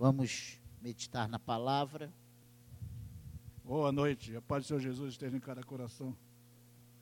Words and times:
Vamos 0.00 0.58
meditar 0.80 1.28
na 1.28 1.38
palavra. 1.38 2.10
Boa 3.62 3.92
noite, 3.92 4.34
a 4.34 4.40
paz 4.40 4.64
do 4.64 4.68
Senhor 4.68 4.80
Jesus 4.80 5.12
esteja 5.12 5.36
em 5.36 5.40
cada 5.40 5.62
coração. 5.62 6.16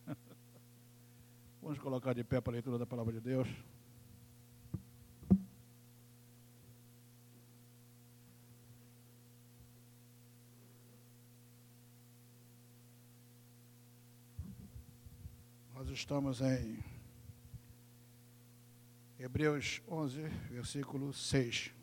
Vamos 1.62 1.78
colocar 1.78 2.12
de 2.12 2.24
pé 2.24 2.40
para 2.40 2.50
a 2.50 2.54
leitura 2.54 2.76
da 2.76 2.84
palavra 2.84 3.12
de 3.12 3.20
Deus. 3.20 3.46
Nós 15.72 15.88
estamos 15.90 16.40
em 16.40 16.82
Hebreus 19.20 19.80
11, 19.88 20.22
versículo 20.50 21.12
6. 21.12 21.78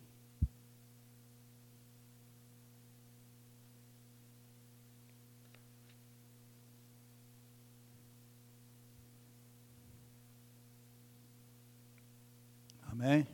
Amém? 12.96 13.28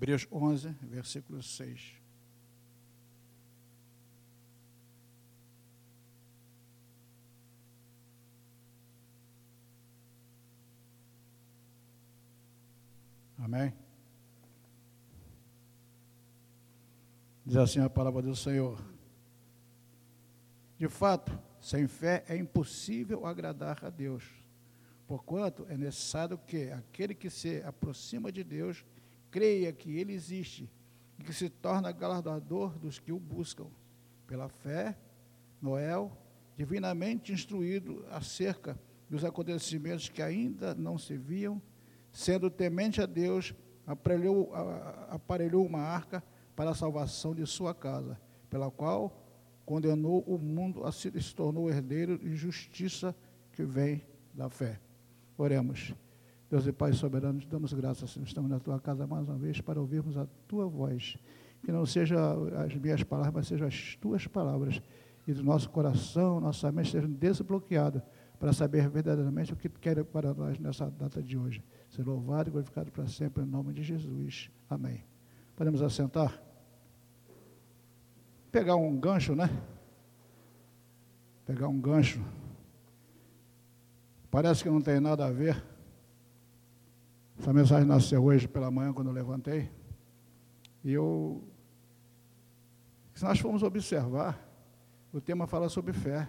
Hebreus 0.00 0.26
11, 0.32 0.70
versículo 0.80 1.42
6. 1.42 1.92
Amém? 13.36 13.74
Diz 17.44 17.56
assim 17.56 17.80
a 17.80 17.90
palavra 17.90 18.22
do 18.22 18.34
Senhor. 18.34 18.82
De 20.78 20.88
fato, 20.88 21.38
sem 21.60 21.86
fé 21.86 22.24
é 22.26 22.38
impossível 22.38 23.26
agradar 23.26 23.84
a 23.84 23.90
Deus. 23.90 24.24
Porquanto 25.06 25.66
é 25.68 25.76
necessário 25.76 26.38
que 26.38 26.70
aquele 26.70 27.14
que 27.14 27.28
se 27.28 27.62
aproxima 27.64 28.32
de 28.32 28.42
Deus 28.42 28.82
creia 29.30 29.72
que 29.72 29.96
Ele 29.96 30.12
existe 30.12 30.70
e 31.18 31.22
que 31.22 31.32
se 31.32 31.48
torna 31.48 31.92
galardoador 31.92 32.78
dos 32.78 32.98
que 32.98 33.12
o 33.12 33.18
buscam. 33.18 33.66
Pela 34.26 34.48
fé, 34.48 34.96
Noel, 35.60 36.16
divinamente 36.56 37.32
instruído 37.32 38.04
acerca 38.10 38.78
dos 39.08 39.24
acontecimentos 39.24 40.08
que 40.08 40.22
ainda 40.22 40.74
não 40.74 40.96
se 40.96 41.16
viam, 41.16 41.60
sendo 42.12 42.48
temente 42.48 43.00
a 43.00 43.06
Deus, 43.06 43.54
aparelhou, 43.86 44.52
aparelhou 45.08 45.66
uma 45.66 45.80
arca 45.80 46.22
para 46.54 46.70
a 46.70 46.74
salvação 46.74 47.34
de 47.34 47.44
sua 47.46 47.74
casa, 47.74 48.20
pela 48.48 48.70
qual 48.70 49.26
condenou 49.64 50.22
o 50.22 50.38
mundo 50.38 50.84
a 50.84 50.92
se, 50.92 51.10
se 51.20 51.34
tornou 51.34 51.70
herdeiro 51.70 52.18
de 52.18 52.34
justiça 52.34 53.14
que 53.52 53.64
vem 53.64 54.04
da 54.34 54.48
fé. 54.48 54.80
Oremos. 55.36 55.94
Deus 56.50 56.66
e 56.66 56.72
Pai 56.72 56.92
soberano, 56.92 57.38
te 57.38 57.46
damos 57.46 57.72
graças, 57.72 58.10
Senhor. 58.10 58.26
Estamos 58.26 58.50
na 58.50 58.58
tua 58.58 58.80
casa 58.80 59.06
mais 59.06 59.28
uma 59.28 59.38
vez 59.38 59.60
para 59.60 59.80
ouvirmos 59.80 60.16
a 60.16 60.26
tua 60.48 60.66
voz. 60.66 61.16
Que 61.62 61.70
não 61.70 61.86
sejam 61.86 62.18
as 62.56 62.74
minhas 62.74 63.04
palavras, 63.04 63.32
mas 63.32 63.46
sejam 63.46 63.68
as 63.68 63.94
tuas 64.00 64.26
palavras. 64.26 64.82
E 65.28 65.32
do 65.32 65.44
nosso 65.44 65.70
coração, 65.70 66.40
nossa 66.40 66.72
mente 66.72 66.90
sejam 66.90 67.08
desbloqueados 67.08 68.02
para 68.40 68.52
saber 68.52 68.88
verdadeiramente 68.88 69.52
o 69.52 69.56
que 69.56 69.68
quer 69.68 70.02
para 70.02 70.34
nós 70.34 70.58
nessa 70.58 70.90
data 70.90 71.22
de 71.22 71.38
hoje. 71.38 71.62
Ser 71.88 72.04
louvado 72.04 72.48
e 72.48 72.50
glorificado 72.50 72.90
para 72.90 73.06
sempre, 73.06 73.44
em 73.44 73.46
nome 73.46 73.72
de 73.72 73.84
Jesus. 73.84 74.50
Amém. 74.68 75.04
Podemos 75.54 75.80
assentar? 75.82 76.42
Pegar 78.50 78.74
um 78.74 78.98
gancho, 78.98 79.36
né? 79.36 79.48
Pegar 81.46 81.68
um 81.68 81.80
gancho. 81.80 82.20
Parece 84.32 84.64
que 84.64 84.70
não 84.70 84.80
tem 84.80 84.98
nada 84.98 85.26
a 85.26 85.30
ver. 85.30 85.69
Essa 87.40 87.54
mensagem 87.54 87.86
nasceu 87.86 88.22
hoje 88.22 88.46
pela 88.46 88.70
manhã, 88.70 88.92
quando 88.92 89.06
eu 89.06 89.14
levantei. 89.14 89.70
E 90.84 90.92
eu. 90.92 91.42
Se 93.14 93.24
nós 93.24 93.38
formos 93.38 93.62
observar, 93.62 94.46
o 95.10 95.22
tema 95.22 95.46
fala 95.46 95.70
sobre 95.70 95.94
fé. 95.94 96.28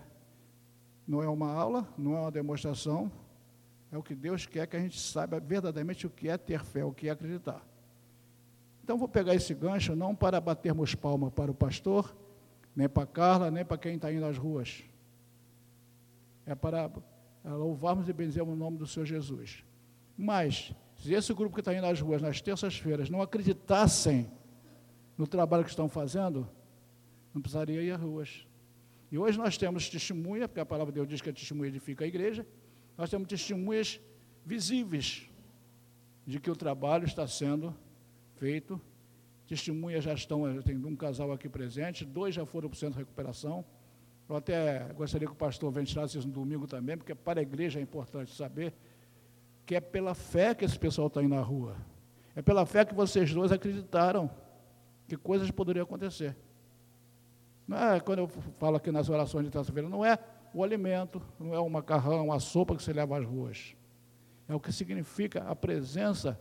Não 1.06 1.22
é 1.22 1.28
uma 1.28 1.52
aula, 1.52 1.86
não 1.98 2.16
é 2.16 2.22
uma 2.22 2.32
demonstração. 2.32 3.12
É 3.92 3.98
o 3.98 4.02
que 4.02 4.16
Deus 4.16 4.46
quer 4.46 4.66
que 4.68 4.78
a 4.78 4.80
gente 4.80 4.98
saiba 4.98 5.38
verdadeiramente 5.38 6.08
o 6.08 6.10
que 6.10 6.30
é 6.30 6.38
ter 6.38 6.64
fé, 6.64 6.86
o 6.86 6.94
que 6.94 7.10
é 7.10 7.12
acreditar. 7.12 7.62
Então 8.82 8.98
vou 8.98 9.10
pegar 9.10 9.36
esse 9.36 9.54
gancho 9.54 9.94
não 9.94 10.16
para 10.16 10.40
batermos 10.40 10.96
palma 10.96 11.30
para 11.30 11.52
o 11.52 11.54
pastor, 11.54 12.16
nem 12.74 12.88
para 12.88 13.06
Carla, 13.06 13.52
nem 13.52 13.66
para 13.66 13.78
quem 13.78 13.96
está 13.96 14.14
indo 14.14 14.26
às 14.26 14.38
ruas. 14.38 14.82
É 16.46 16.56
para 16.56 16.90
louvarmos 17.44 18.08
e 18.08 18.14
benzemos 18.14 18.54
o 18.54 18.58
nome 18.58 18.78
do 18.78 18.88
Senhor 18.88 19.06
Jesus. 19.06 19.66
Mas, 20.18 20.74
se 21.02 21.14
esse 21.14 21.34
grupo 21.34 21.56
que 21.56 21.62
está 21.62 21.74
indo 21.74 21.86
às 21.88 22.00
ruas 22.00 22.22
nas 22.22 22.42
terças-feiras 22.42 23.10
não 23.10 23.24
acreditassem 23.24 24.32
no 25.18 25.26
trabalho 25.26 25.64
que 25.64 25.72
estão 25.72 25.90
fazendo, 25.90 26.48
não 27.34 27.42
precisaria 27.42 27.82
ir 27.82 27.92
às 27.92 28.00
ruas. 28.00 28.46
E 29.12 29.18
hoje 29.18 29.36
nós 29.36 29.58
temos 29.58 29.90
testemunha, 29.90 30.48
porque 30.48 30.60
a 30.60 30.66
palavra 30.66 30.92
de 30.92 30.98
Deus 30.98 31.08
diz 31.08 31.20
que 31.20 31.30
a 31.32 31.34
testemunha 31.34 31.70
edifica 31.70 32.06
a 32.06 32.08
igreja, 32.08 32.46
nós 32.96 33.10
temos 33.10 33.28
testemunhas 33.28 34.00
visíveis 34.46 35.28
de 36.26 36.40
que 36.40 36.52
o 36.52 36.56
trabalho 36.56 37.06
está 37.06 37.28
sendo 37.28 37.76
feito. 38.36 38.80
Testemunhas 39.48 40.04
já 40.04 40.14
estão, 40.14 40.62
tem 40.62 40.78
um 40.78 40.96
casal 40.96 41.32
aqui 41.32 41.50
presente, 41.50 42.06
dois 42.06 42.36
já 42.36 42.46
foram 42.46 42.70
para 42.70 42.76
o 42.76 42.80
centro 42.80 42.94
de 42.94 43.00
recuperação. 43.00 43.66
Eu 44.30 44.36
até 44.36 44.94
gostaria 44.94 45.28
que 45.28 45.34
o 45.34 45.38
pastor 45.38 45.72
ventilasse 45.72 46.18
isso 46.20 46.28
no 46.28 46.34
domingo 46.34 46.68
também, 46.68 46.96
porque 46.96 47.16
para 47.16 47.40
a 47.40 47.44
igreja 47.44 47.80
é 47.80 47.82
importante 47.82 48.34
saber 48.36 48.72
que 49.72 49.76
é 49.76 49.80
pela 49.80 50.14
fé 50.14 50.54
que 50.54 50.66
esse 50.66 50.78
pessoal 50.78 51.08
está 51.08 51.24
indo 51.24 51.34
na 51.34 51.40
rua. 51.40 51.78
É 52.36 52.42
pela 52.42 52.66
fé 52.66 52.84
que 52.84 52.94
vocês 52.94 53.34
dois 53.34 53.54
acreditaram 53.54 54.30
que 55.08 55.16
coisas 55.16 55.50
poderiam 55.50 55.84
acontecer. 55.84 56.36
Não 57.66 57.78
é 57.78 58.02
quando 58.02 58.20
eu 58.20 58.28
falo 58.60 58.76
aqui 58.76 58.92
nas 58.92 59.08
orações 59.08 59.46
de 59.46 59.50
terça-feira, 59.50 59.88
não 59.88 60.04
é 60.04 60.20
o 60.54 60.62
alimento, 60.62 61.22
não 61.40 61.56
é 61.56 61.60
o 61.62 61.70
macarrão, 61.70 62.34
a 62.34 62.40
sopa 62.42 62.76
que 62.76 62.84
você 62.84 62.92
leva 62.92 63.18
às 63.18 63.26
ruas. 63.26 63.74
É 64.46 64.54
o 64.54 64.60
que 64.60 64.74
significa 64.74 65.46
a 65.46 65.56
presença 65.56 66.38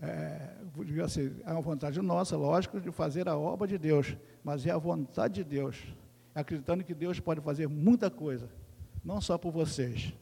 é, 0.00 1.02
assim, 1.04 1.34
é 1.44 1.52
uma 1.52 1.60
vontade 1.60 2.00
nossa, 2.00 2.36
lógico, 2.36 2.80
de 2.80 2.90
fazer 2.92 3.28
a 3.28 3.36
obra 3.36 3.66
de 3.66 3.76
Deus, 3.76 4.16
mas 4.44 4.64
é 4.64 4.70
a 4.70 4.78
vontade 4.78 5.34
de 5.34 5.44
Deus, 5.44 5.76
acreditando 6.34 6.84
que 6.84 6.94
Deus 6.94 7.18
pode 7.18 7.40
fazer 7.40 7.68
muita 7.68 8.08
coisa, 8.08 8.48
não 9.04 9.20
só 9.20 9.36
por 9.36 9.50
vocês. 9.50 10.12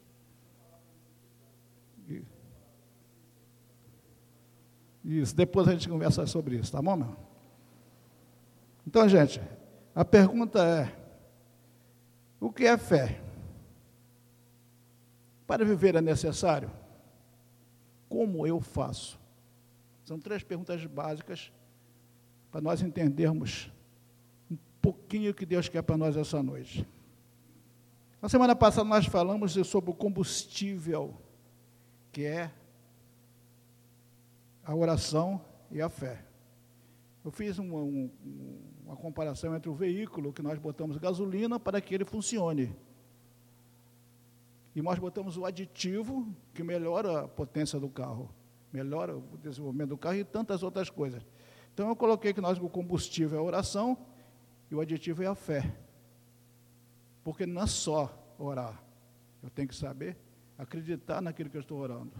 Isso, 5.04 5.36
depois 5.36 5.68
a 5.68 5.72
gente 5.72 5.88
conversa 5.88 6.26
sobre 6.26 6.56
isso, 6.56 6.72
tá 6.72 6.82
bom, 6.82 6.96
meu? 6.96 7.16
Então, 8.84 9.08
gente, 9.08 9.40
a 9.94 10.04
pergunta 10.04 10.64
é: 10.64 10.92
o 12.40 12.50
que 12.50 12.66
é 12.66 12.76
fé? 12.76 13.20
Para 15.46 15.64
viver 15.64 15.94
é 15.94 16.00
necessário? 16.00 16.70
Como 18.08 18.46
eu 18.46 18.60
faço? 18.60 19.18
São 20.06 20.18
três 20.18 20.42
perguntas 20.42 20.86
básicas 20.86 21.52
para 22.50 22.62
nós 22.62 22.80
entendermos 22.80 23.70
um 24.48 24.56
pouquinho 24.80 25.32
o 25.32 25.34
que 25.34 25.44
Deus 25.44 25.68
quer 25.68 25.82
para 25.82 25.98
nós 25.98 26.16
essa 26.16 26.42
noite. 26.42 26.86
Na 28.22 28.28
semana 28.28 28.56
passada 28.56 28.88
nós 28.88 29.04
falamos 29.04 29.52
sobre 29.66 29.90
o 29.90 29.94
combustível, 29.94 31.14
que 32.10 32.24
é 32.24 32.50
a 34.64 34.74
oração 34.74 35.44
e 35.70 35.82
a 35.82 35.88
fé. 35.90 36.24
Eu 37.24 37.30
fiz 37.32 37.58
uma, 37.58 37.80
um, 37.80 38.08
uma 38.84 38.96
comparação 38.96 39.54
entre 39.54 39.68
o 39.68 39.74
veículo 39.74 40.32
que 40.32 40.40
nós 40.40 40.58
botamos 40.58 40.96
gasolina 40.96 41.58
para 41.58 41.80
que 41.80 41.94
ele 41.94 42.04
funcione 42.04 42.74
e 44.72 44.80
nós 44.80 45.00
botamos 45.00 45.36
o 45.36 45.44
aditivo 45.44 46.28
que 46.54 46.62
melhora 46.62 47.22
a 47.22 47.28
potência 47.28 47.80
do 47.80 47.88
carro, 47.88 48.30
melhora 48.72 49.16
o 49.16 49.38
desenvolvimento 49.38 49.90
do 49.90 49.98
carro 49.98 50.16
e 50.16 50.24
tantas 50.24 50.62
outras 50.62 50.90
coisas. 50.90 51.24
Então 51.72 51.88
eu 51.88 51.96
coloquei 51.96 52.32
que 52.32 52.40
nós 52.40 52.58
o 52.58 52.68
combustível 52.68 53.38
é 53.38 53.40
a 53.40 53.44
oração 53.44 53.98
e 54.70 54.74
o 54.74 54.80
aditivo 54.80 55.22
é 55.22 55.26
a 55.26 55.34
fé. 55.34 55.76
Porque 57.22 57.44
não 57.44 57.62
é 57.62 57.66
só 57.66 58.34
orar, 58.38 58.82
eu 59.42 59.50
tenho 59.50 59.68
que 59.68 59.74
saber 59.74 60.16
acreditar 60.58 61.20
naquilo 61.20 61.50
que 61.50 61.56
eu 61.56 61.60
estou 61.60 61.78
orando. 61.78 62.12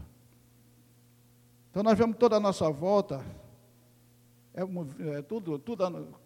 Então 1.71 1.83
nós 1.83 1.97
vemos 1.97 2.17
toda 2.17 2.37
a 2.37 2.41
nossa 2.41 2.71
volta, 2.71 3.25
é, 4.55 4.63
é 5.19 5.23
tudo, 5.23 5.59
tudo 5.59 6.19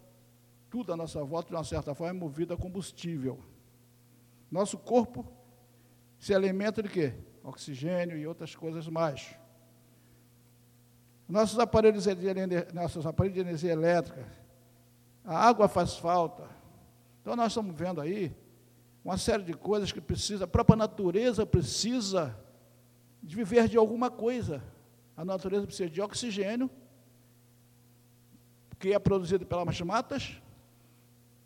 Tudo 0.71 0.93
à 0.93 0.97
nossa 0.97 1.25
volta, 1.25 1.49
de 1.49 1.55
uma 1.57 1.65
certa 1.65 1.95
forma, 1.95 2.17
é 2.17 2.21
movido 2.21 2.55
a 2.55 2.57
combustível. 2.57 3.41
Nosso 4.51 4.79
corpo 4.79 5.27
se 6.19 6.33
alimenta 6.33 6.83
de 6.83 6.89
quê? 6.89 7.15
Oxigênio 7.43 8.17
e 8.17 8.27
outras 8.27 8.55
coisas 8.55 8.87
mais. 8.87 9.35
Nossos 11.31 11.61
aparelhos 11.61 12.05
de, 12.07 12.75
nossos 12.75 13.07
aparelhos 13.07 13.35
de 13.37 13.41
energia 13.41 13.73
elétrica, 13.73 14.27
a 15.25 15.47
água 15.47 15.69
faz 15.69 15.97
falta. 15.97 16.43
Então 17.21 17.37
nós 17.37 17.53
estamos 17.53 17.73
vendo 17.77 18.01
aí 18.01 18.35
uma 19.05 19.17
série 19.17 19.45
de 19.45 19.55
coisas 19.55 19.93
que 19.93 20.01
precisa, 20.01 20.43
a 20.43 20.49
própria 20.49 20.77
natureza 20.77 21.47
precisa 21.47 22.37
de 23.23 23.37
viver 23.37 23.69
de 23.69 23.77
alguma 23.77 24.11
coisa. 24.11 24.61
A 25.17 25.25
natureza 25.25 25.69
precisa 25.69 25.89
de 25.89 26.01
oxigênio, 26.01 26.69
que 28.81 28.93
é 28.93 28.99
produzido 28.99 29.47
pelas 29.47 29.81
matas, 29.83 30.43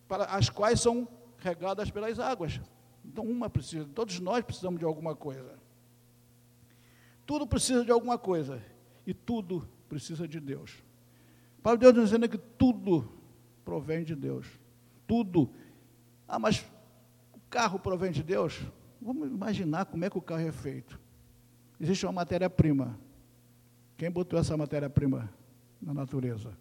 para 0.08 0.24
as 0.24 0.48
quais 0.48 0.80
são 0.80 1.06
regadas 1.36 1.90
pelas 1.90 2.18
águas. 2.18 2.58
Então, 3.04 3.22
uma 3.22 3.50
precisa, 3.50 3.86
todos 3.94 4.18
nós 4.18 4.42
precisamos 4.44 4.78
de 4.78 4.86
alguma 4.86 5.14
coisa. 5.14 5.58
Tudo 7.26 7.46
precisa 7.46 7.84
de 7.84 7.90
alguma 7.90 8.16
coisa. 8.16 8.62
E 9.06 9.12
tudo 9.12 9.73
precisa 9.94 10.26
de 10.26 10.40
Deus. 10.40 10.82
Para 11.62 11.76
Deus 11.76 11.94
dizendo 11.94 12.28
que 12.28 12.36
tudo 12.36 13.08
provém 13.64 14.02
de 14.02 14.16
Deus. 14.16 14.44
Tudo. 15.06 15.48
Ah, 16.26 16.36
mas 16.36 16.66
o 17.32 17.38
carro 17.48 17.78
provém 17.78 18.10
de 18.10 18.20
Deus? 18.20 18.60
Vamos 19.00 19.28
imaginar 19.28 19.84
como 19.84 20.04
é 20.04 20.10
que 20.10 20.18
o 20.18 20.20
carro 20.20 20.40
é 20.40 20.50
feito. 20.50 20.98
Existe 21.78 22.04
uma 22.04 22.12
matéria-prima. 22.12 22.98
Quem 23.96 24.10
botou 24.10 24.36
essa 24.36 24.56
matéria-prima 24.56 25.32
na 25.80 25.94
natureza? 25.94 26.58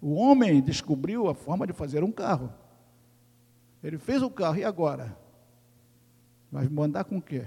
O 0.00 0.14
homem 0.14 0.62
descobriu 0.62 1.28
a 1.28 1.34
forma 1.34 1.66
de 1.66 1.74
fazer 1.74 2.02
um 2.02 2.10
carro. 2.10 2.50
Ele 3.82 3.98
fez 3.98 4.22
o 4.22 4.30
carro, 4.30 4.56
e 4.56 4.64
agora? 4.64 5.14
Vai 6.50 6.66
mandar 6.70 7.04
com 7.04 7.18
o 7.18 7.22
quê? 7.22 7.44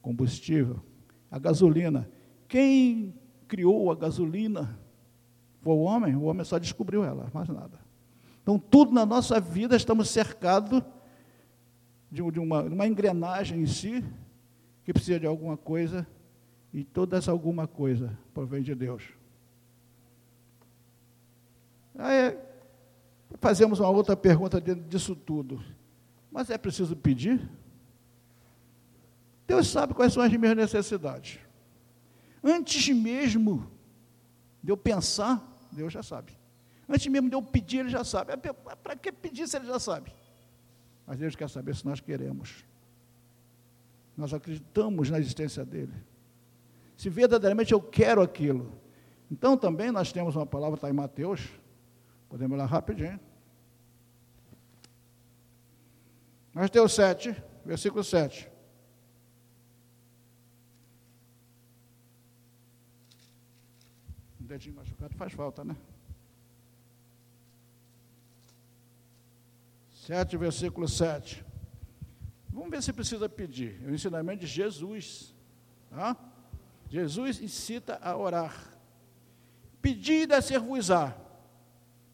Combustível, 0.00 0.82
a 1.30 1.38
gasolina. 1.38 2.10
Quem 2.48 3.21
criou 3.52 3.92
a 3.92 3.94
gasolina 3.94 4.78
foi 5.60 5.74
o 5.74 5.80
homem, 5.80 6.16
o 6.16 6.22
homem 6.22 6.42
só 6.42 6.58
descobriu 6.58 7.04
ela, 7.04 7.30
mais 7.34 7.50
nada. 7.50 7.78
Então, 8.42 8.58
tudo 8.58 8.92
na 8.92 9.04
nossa 9.04 9.38
vida 9.38 9.76
estamos 9.76 10.08
cercados 10.08 10.82
de, 12.10 12.22
uma, 12.22 12.62
de 12.62 12.74
uma 12.74 12.86
engrenagem 12.86 13.60
em 13.60 13.66
si, 13.66 14.02
que 14.84 14.92
precisa 14.92 15.20
de 15.20 15.26
alguma 15.26 15.54
coisa, 15.54 16.06
e 16.72 16.82
toda 16.82 17.18
essa 17.18 17.30
alguma 17.30 17.66
coisa 17.66 18.18
provém 18.32 18.62
de 18.62 18.74
Deus. 18.74 19.04
Aí 21.96 22.38
fazemos 23.38 23.80
uma 23.80 23.90
outra 23.90 24.16
pergunta 24.16 24.58
dentro 24.58 24.84
disso 24.84 25.14
tudo. 25.14 25.62
Mas 26.30 26.48
é 26.48 26.56
preciso 26.56 26.96
pedir? 26.96 27.46
Deus 29.46 29.68
sabe 29.68 29.92
quais 29.92 30.14
são 30.14 30.22
as 30.22 30.32
minhas 30.32 30.56
necessidades. 30.56 31.38
Antes 32.42 32.88
mesmo 32.88 33.70
de 34.62 34.70
eu 34.72 34.76
pensar, 34.76 35.42
Deus 35.70 35.92
já 35.92 36.02
sabe. 36.02 36.32
Antes 36.88 37.06
mesmo 37.06 37.28
de 37.28 37.36
eu 37.36 37.42
pedir, 37.42 37.78
Ele 37.78 37.90
já 37.90 38.04
sabe. 38.04 38.32
Para 38.82 38.96
que 38.96 39.12
pedir 39.12 39.48
se 39.48 39.56
Ele 39.56 39.66
já 39.66 39.78
sabe? 39.78 40.12
Mas 41.06 41.18
Deus 41.18 41.36
quer 41.36 41.48
saber 41.48 41.74
se 41.74 41.84
nós 41.84 42.00
queremos. 42.00 42.64
Nós 44.16 44.34
acreditamos 44.34 45.10
na 45.10 45.18
existência 45.18 45.64
dEle. 45.64 45.94
Se 46.96 47.08
verdadeiramente 47.08 47.72
eu 47.72 47.80
quero 47.80 48.20
aquilo. 48.22 48.72
Então 49.30 49.56
também 49.56 49.90
nós 49.90 50.12
temos 50.12 50.36
uma 50.36 50.46
palavra, 50.46 50.76
está 50.76 50.90
em 50.90 50.92
Mateus, 50.92 51.48
Podemos 52.32 52.56
lá 52.56 52.64
rapidinho. 52.64 53.20
Mateus 56.54 56.94
7, 56.94 57.36
versículo 57.62 58.02
7. 58.02 58.50
Dedinho 64.52 64.76
machucado 64.76 65.14
faz 65.16 65.32
falta, 65.32 65.64
né? 65.64 65.76
7, 70.06 70.36
versículo 70.36 70.88
7. 70.88 71.44
Vamos 72.50 72.70
ver 72.70 72.82
se 72.82 72.92
precisa 72.92 73.28
pedir. 73.28 73.80
É 73.84 73.86
o 73.86 73.94
ensinamento 73.94 74.40
de 74.40 74.46
Jesus. 74.46 75.34
Tá? 75.88 76.16
Jesus 76.88 77.40
incita 77.40 77.98
a 78.02 78.16
orar. 78.16 78.54
Pedida 79.80 80.38
a 80.38 80.42
ser-vos-á 80.42 81.16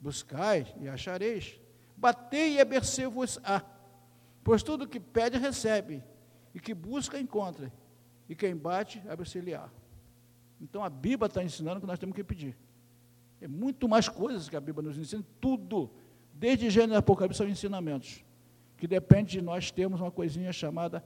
Buscai 0.00 0.73
e 0.81 0.88
achareis. 0.88 1.58
Batei 1.96 2.55
e 2.55 2.61
abercer-vos-á. 2.61 3.64
Pois 4.44 4.62
tudo 4.62 4.87
que 4.87 5.00
pede, 5.00 5.37
recebe. 5.37 6.05
E 6.55 6.61
que 6.61 6.73
busca, 6.73 7.19
encontra. 7.19 7.73
E 8.29 8.37
quem 8.37 8.55
bate, 8.55 9.02
abre-se-lhe-á. 9.08 9.69
Então 10.60 10.82
a 10.82 10.90
Bíblia 10.90 11.26
está 11.26 11.43
ensinando 11.43 11.81
que 11.81 11.87
nós 11.87 11.99
temos 11.99 12.14
que 12.14 12.25
pedir. 12.25 12.56
É 13.40 13.46
muito 13.46 13.88
mais 13.88 14.08
coisas 14.08 14.49
que 14.49 14.56
a 14.56 14.60
Bíblia 14.60 14.88
nos 14.88 14.99
ensina, 14.99 15.25
tudo, 15.40 15.90
desde 16.34 16.69
Gênesis 16.70 16.94
e 16.94 16.99
Apocalipse, 16.99 17.38
são 17.38 17.49
ensinamentos. 17.49 18.25
Que 18.76 18.87
depende 18.87 19.32
de 19.32 19.43
nós 19.43 19.70
termos 19.70 20.00
uma 20.00 20.10
coisinha 20.10 20.52
chamada 20.52 21.05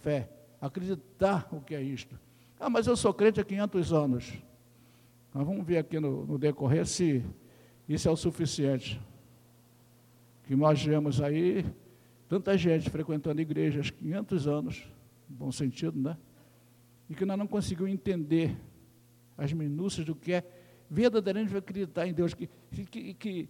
fé. 0.00 0.30
Acreditar 0.60 1.48
o 1.52 1.60
que 1.60 1.74
é 1.74 1.82
isto. 1.82 2.18
Ah, 2.58 2.70
mas 2.70 2.86
eu 2.86 2.96
sou 2.96 3.12
crente 3.12 3.40
há 3.40 3.44
500 3.44 3.92
anos. 3.92 4.32
Nós 5.34 5.46
vamos 5.46 5.66
ver 5.66 5.78
aqui 5.78 6.00
no, 6.00 6.24
no 6.24 6.38
decorrer 6.38 6.86
se 6.86 7.24
isso 7.88 8.08
é 8.08 8.10
o 8.10 8.16
suficiente. 8.16 9.00
Que 10.44 10.54
nós 10.54 10.82
vemos 10.82 11.20
aí 11.20 11.64
tanta 12.28 12.56
gente 12.56 12.88
frequentando 12.88 13.40
igrejas 13.40 13.90
500 13.90 14.48
anos, 14.48 14.86
no 15.28 15.36
bom 15.36 15.52
sentido, 15.52 15.98
né? 15.98 16.16
E 17.08 17.14
que 17.14 17.24
nós 17.24 17.38
não 17.38 17.46
conseguimos 17.46 17.92
entender 17.92 18.56
as 19.36 19.52
minúcias 19.52 20.06
do 20.06 20.14
que 20.14 20.32
é 20.32 20.44
verdadeiramente 20.88 21.56
acreditar 21.56 22.06
em 22.06 22.12
Deus. 22.12 22.34
Que, 22.34 22.48
que, 22.70 23.14
que, 23.14 23.48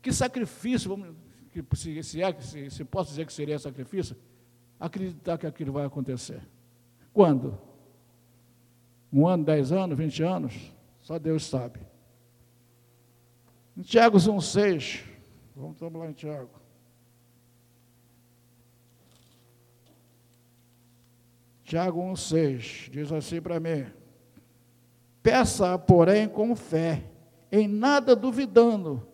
que 0.00 0.12
sacrifício, 0.12 0.88
vamos, 0.88 1.14
que, 1.50 1.64
se, 1.76 2.02
se, 2.02 2.22
é, 2.22 2.40
se, 2.40 2.70
se 2.70 2.84
posso 2.84 3.10
dizer 3.10 3.26
que 3.26 3.32
seria 3.32 3.58
sacrifício, 3.58 4.16
acreditar 4.78 5.38
que 5.38 5.46
aquilo 5.46 5.72
vai 5.72 5.84
acontecer. 5.84 6.42
Quando? 7.12 7.58
Um 9.12 9.26
ano, 9.26 9.44
dez 9.44 9.70
anos, 9.70 9.96
vinte 9.96 10.22
anos? 10.22 10.54
Só 11.00 11.18
Deus 11.18 11.44
sabe. 11.44 11.80
Em 13.76 13.82
Tiago 13.82 14.18
1,6. 14.18 15.04
Vamos 15.54 15.80
lá 15.80 16.10
em 16.10 16.12
Tiago. 16.12 16.50
Tiago 21.62 22.00
1,6 22.02 22.90
diz 22.90 23.10
assim 23.10 23.40
para 23.40 23.58
mim: 23.58 23.86
Peça, 25.24 25.78
porém, 25.78 26.28
com 26.28 26.54
fé, 26.54 27.02
em 27.50 27.66
nada 27.66 28.14
duvidando, 28.14 29.08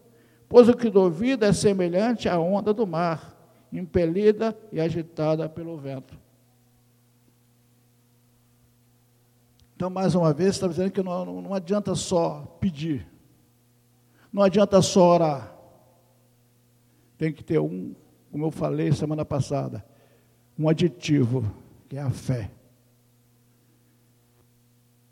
pois 0.49 0.69
o 0.69 0.77
que 0.77 0.91
duvida 0.91 1.47
é 1.47 1.53
semelhante 1.53 2.29
à 2.29 2.37
onda 2.37 2.75
do 2.75 2.85
mar, 2.85 3.33
impelida 3.73 4.59
e 4.73 4.81
agitada 4.81 5.49
pelo 5.49 5.77
vento. 5.77 6.19
Então, 9.77 9.89
mais 9.89 10.17
uma 10.17 10.33
vez, 10.33 10.57
está 10.57 10.67
dizendo 10.67 10.91
que 10.91 11.01
não, 11.01 11.41
não 11.41 11.55
adianta 11.55 11.95
só 11.95 12.59
pedir, 12.59 13.07
não 14.33 14.43
adianta 14.43 14.83
só 14.83 15.15
orar. 15.15 15.55
Tem 17.17 17.33
que 17.33 17.45
ter 17.45 17.61
um, 17.61 17.95
como 18.33 18.47
eu 18.47 18.51
falei 18.51 18.91
semana 18.91 19.25
passada, 19.25 19.87
um 20.59 20.69
aditivo, 20.69 21.55
que 21.89 21.97
é 21.97 22.01
a 22.01 22.11
fé. 22.11 22.51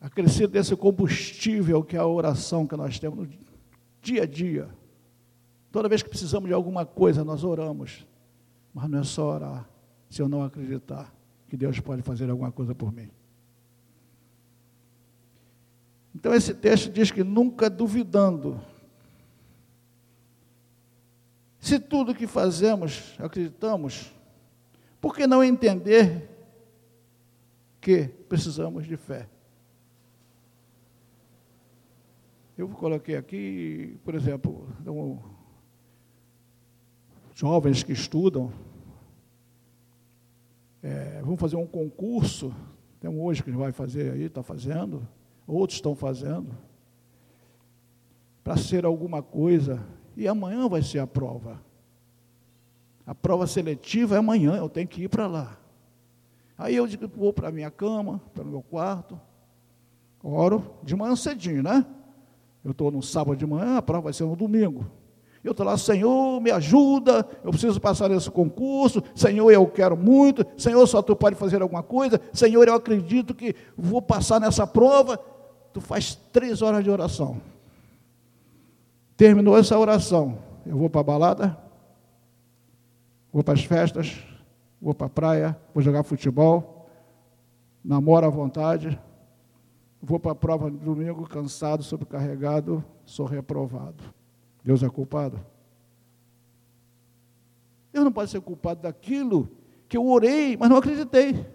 Acrescida 0.01 0.49
desse 0.49 0.77
combustível 0.77 1.83
que 1.83 1.97
é 1.97 1.99
a 1.99 2.07
oração 2.07 2.67
que 2.67 2.77
nós 2.77 2.99
temos 2.99 3.29
no 3.29 3.39
dia 4.01 4.23
a 4.23 4.27
dia. 4.27 4.69
Toda 5.71 5.89
vez 5.89 6.03
que 6.03 6.09
precisamos 6.09 6.49
de 6.49 6.55
alguma 6.55 6.87
coisa, 6.87 7.25
nós 7.25 7.45
oramos. 7.45 8.07
Mas 8.73 8.89
não 8.89 9.01
é 9.01 9.05
só 9.05 9.35
orar, 9.35 9.69
se 10.09 10.23
eu 10.23 10.29
não 10.29 10.43
acreditar 10.43 11.13
que 11.49 11.57
Deus 11.57 11.81
pode 11.81 12.03
fazer 12.03 12.31
alguma 12.31 12.53
coisa 12.53 12.75
por 12.75 12.93
mim. 12.93 13.11
Então 16.15 16.35
esse 16.35 16.55
texto 16.55 16.91
diz 16.91 17.11
que 17.11 17.23
nunca 17.23 17.71
duvidando, 17.71 18.61
se 21.61 21.79
tudo 21.79 22.15
que 22.15 22.27
fazemos 22.27 23.15
acreditamos, 23.19 24.13
por 25.01 25.15
que 25.15 25.27
não 25.27 25.45
entender 25.45 26.29
que 27.81 28.09
precisamos 28.29 28.87
de 28.87 28.97
fé? 28.97 29.29
Eu 32.59 32.69
coloquei 32.71 33.15
aqui, 33.15 33.97
por 34.05 34.17
exemplo, 34.17 34.67
jovens 37.33 37.85
que 37.85 37.93
estudam, 37.93 38.53
é, 40.83 41.23
vão 41.23 41.37
fazer 41.37 41.55
um 41.55 41.69
concurso, 41.69 42.53
tem 42.99 43.09
um 43.09 43.23
hoje 43.23 43.45
que 43.45 43.53
vai 43.53 43.71
fazer 43.71 44.11
aí, 44.11 44.25
está 44.25 44.43
fazendo, 44.43 45.07
outros 45.47 45.77
estão 45.79 45.95
fazendo, 45.95 46.53
para 48.43 48.57
ser 48.57 48.85
alguma 48.85 49.23
coisa 49.23 49.87
E 50.17 50.27
amanhã 50.27 50.69
vai 50.69 50.83
ser 50.83 50.99
a 50.99 51.07
prova. 51.07 51.63
A 53.07 53.15
prova 53.15 53.47
seletiva 53.47 54.17
é 54.17 54.19
amanhã, 54.19 54.57
eu 54.57 54.69
tenho 54.69 54.89
que 54.89 55.05
ir 55.05 55.09
para 55.09 55.29
lá. 55.29 55.57
Aí 56.59 56.75
eu 56.75 56.89
digo, 56.89 57.07
vou 57.07 57.33
para 57.33 57.51
a 57.51 57.53
minha 57.53 57.71
cama, 57.71 58.21
para 58.35 58.43
o 58.43 58.49
meu 58.49 58.63
quarto, 58.63 59.21
oro 60.21 60.75
de 60.83 60.97
manhã 60.97 61.15
cedinho, 61.15 61.63
né? 61.63 61.87
Eu 62.69 62.73
estou 62.73 62.91
no 62.91 63.03
sábado 63.03 63.35
de 63.35 63.47
manhã, 63.47 63.79
a 63.79 63.83
prova 63.83 64.03
vai 64.03 64.13
ser 64.13 64.25
no 64.25 64.37
domingo. 64.37 64.85
Eu 65.43 65.53
estou 65.53 65.65
lá, 65.65 65.79
Senhor, 65.79 66.39
me 66.39 66.51
ajuda, 66.51 67.27
eu 67.43 67.51
preciso 67.51 67.81
passar 67.81 68.11
nesse 68.11 68.31
concurso, 68.31 69.03
Senhor, 69.15 69.51
eu 69.51 69.67
quero 69.67 69.97
muito, 69.97 70.45
Senhor, 70.55 70.87
só 70.87 71.01
tu 71.01 71.17
pode 71.17 71.35
fazer 71.35 71.63
alguma 71.63 71.83
coisa, 71.83 72.21
Senhor, 72.31 72.69
eu 72.69 72.75
acredito 72.75 73.35
que 73.35 73.57
vou 73.75 74.03
passar 74.03 74.39
nessa 74.39 74.67
prova. 74.67 75.19
Tu 75.73 75.81
faz 75.81 76.15
três 76.31 76.61
horas 76.61 76.85
de 76.85 76.91
oração. 76.91 77.41
Terminou 79.17 79.57
essa 79.57 79.79
oração, 79.79 80.37
eu 80.67 80.77
vou 80.77 80.91
para 80.91 81.01
a 81.01 81.05
balada, 81.05 81.59
vou 83.33 83.43
para 83.43 83.55
as 83.55 83.65
festas, 83.65 84.19
vou 84.79 84.93
para 84.93 85.07
a 85.07 85.11
praia, 85.11 85.59
vou 85.73 85.83
jogar 85.83 86.03
futebol, 86.03 86.87
namoro 87.83 88.27
à 88.27 88.29
vontade, 88.29 89.01
vou 90.01 90.19
para 90.19 90.33
a 90.33 90.35
prova 90.35 90.71
no 90.71 90.79
domingo, 90.79 91.29
cansado, 91.29 91.83
sobrecarregado, 91.83 92.85
sou 93.05 93.27
reprovado. 93.27 94.03
Deus 94.63 94.83
é 94.83 94.89
culpado? 94.89 95.41
Deus 97.93 98.05
não 98.05 98.13
pode 98.13 98.31
ser 98.31 98.41
culpado 98.41 98.83
daquilo 98.83 99.51
que 99.89 99.97
eu 99.97 100.07
orei, 100.07 100.57
mas 100.57 100.69
não 100.69 100.77
acreditei. 100.77 101.47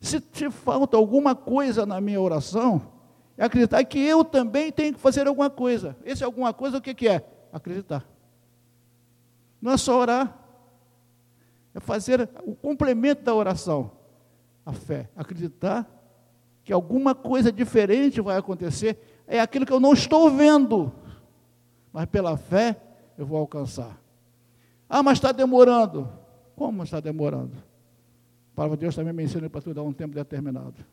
Se 0.00 0.20
te 0.20 0.50
falta 0.50 0.96
alguma 0.96 1.34
coisa 1.34 1.86
na 1.86 2.00
minha 2.00 2.20
oração, 2.20 2.82
é 3.36 3.44
acreditar 3.44 3.82
que 3.84 3.98
eu 3.98 4.24
também 4.24 4.70
tenho 4.70 4.94
que 4.94 5.00
fazer 5.00 5.26
alguma 5.26 5.48
coisa. 5.48 5.96
Esse 6.04 6.24
alguma 6.24 6.52
coisa, 6.52 6.78
o 6.78 6.80
que, 6.80 6.94
que 6.94 7.08
é? 7.08 7.24
Acreditar. 7.52 8.06
Não 9.60 9.72
é 9.72 9.76
só 9.76 9.98
orar, 9.98 10.36
é 11.74 11.80
fazer 11.80 12.28
o 12.44 12.54
complemento 12.54 13.22
da 13.22 13.34
oração. 13.34 13.92
A 14.64 14.72
fé, 14.72 15.08
acreditar 15.16 15.88
que 16.68 16.72
alguma 16.74 17.14
coisa 17.14 17.50
diferente 17.50 18.20
vai 18.20 18.36
acontecer, 18.36 19.22
é 19.26 19.40
aquilo 19.40 19.64
que 19.64 19.72
eu 19.72 19.80
não 19.80 19.94
estou 19.94 20.30
vendo, 20.30 20.92
mas 21.90 22.04
pela 22.04 22.36
fé 22.36 22.78
eu 23.16 23.24
vou 23.24 23.38
alcançar. 23.38 23.98
Ah, 24.86 25.02
mas 25.02 25.16
está 25.16 25.32
demorando. 25.32 26.12
Como 26.54 26.82
está 26.82 27.00
demorando? 27.00 27.56
A 28.52 28.54
palavra 28.54 28.76
de 28.76 28.82
Deus 28.82 28.94
também 28.94 29.14
me 29.14 29.24
ensina 29.24 29.48
para 29.48 29.62
tudo 29.62 29.80
a 29.80 29.82
um 29.82 29.94
tempo 29.94 30.14
determinado. 30.14 30.84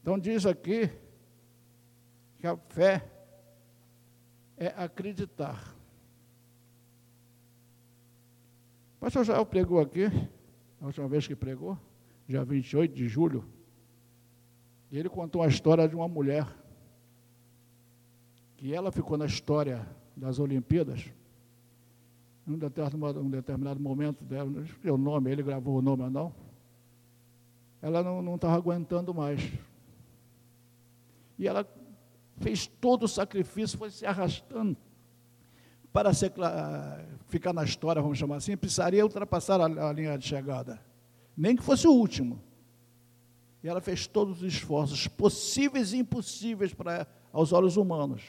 Então 0.00 0.16
diz 0.16 0.46
aqui 0.46 0.88
que 2.38 2.46
a 2.46 2.56
fé 2.56 3.04
é 4.56 4.68
acreditar. 4.68 5.74
O 8.98 9.00
pastor 9.00 9.24
Jael 9.24 9.44
pregou 9.44 9.80
aqui, 9.80 10.08
a 10.82 10.86
última 10.86 11.06
vez 11.06 11.28
que 11.28 11.36
pregou, 11.36 11.78
dia 12.26 12.44
28 12.44 12.92
de 12.92 13.06
julho, 13.06 13.44
e 14.90 14.98
ele 14.98 15.08
contou 15.08 15.40
a 15.40 15.46
história 15.46 15.88
de 15.88 15.94
uma 15.94 16.08
mulher 16.08 16.44
que 18.56 18.74
ela 18.74 18.90
ficou 18.90 19.16
na 19.16 19.26
história 19.26 19.86
das 20.16 20.40
Olimpíadas, 20.40 21.08
em 22.44 22.54
um 22.54 22.58
determinado, 22.58 23.20
um 23.20 23.30
determinado 23.30 23.78
momento 23.78 24.24
dela, 24.24 24.50
não 24.50 24.66
sei 24.66 24.90
o 24.90 24.98
nome, 24.98 25.30
ele 25.30 25.44
gravou 25.44 25.78
o 25.78 25.82
nome 25.82 26.02
ou 26.02 26.10
não, 26.10 26.34
ela 27.80 28.02
não 28.02 28.34
estava 28.34 28.56
aguentando 28.56 29.14
mais. 29.14 29.40
E 31.38 31.46
ela 31.46 31.64
fez 32.38 32.66
todo 32.66 33.04
o 33.04 33.08
sacrifício, 33.08 33.78
foi 33.78 33.90
se 33.90 34.04
arrastando 34.04 34.76
para 35.92 36.12
ser, 36.14 36.32
ficar 37.28 37.52
na 37.52 37.64
história, 37.64 38.00
vamos 38.00 38.18
chamar 38.18 38.36
assim, 38.36 38.56
precisaria 38.56 39.04
ultrapassar 39.04 39.60
a, 39.60 39.88
a 39.88 39.92
linha 39.92 40.16
de 40.16 40.26
chegada, 40.26 40.80
nem 41.36 41.56
que 41.56 41.62
fosse 41.62 41.86
o 41.86 41.92
último. 41.92 42.42
E 43.62 43.68
ela 43.68 43.80
fez 43.80 44.06
todos 44.06 44.42
os 44.42 44.54
esforços 44.54 45.06
possíveis 45.06 45.92
e 45.92 45.98
impossíveis 45.98 46.74
para 46.74 47.06
aos 47.32 47.52
olhos 47.52 47.76
humanos 47.76 48.22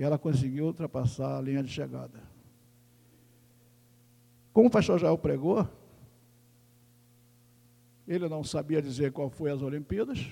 e 0.00 0.02
ela 0.02 0.18
conseguiu 0.18 0.64
ultrapassar 0.64 1.36
a 1.36 1.40
linha 1.42 1.62
de 1.62 1.70
chegada. 1.70 2.22
Como 4.50 4.68
o 4.68 4.70
pastor 4.70 4.98
Jael 4.98 5.18
pregou, 5.18 5.68
ele 8.08 8.26
não 8.26 8.42
sabia 8.42 8.80
dizer 8.80 9.12
qual 9.12 9.28
foi 9.28 9.50
as 9.50 9.60
Olimpíadas, 9.60 10.26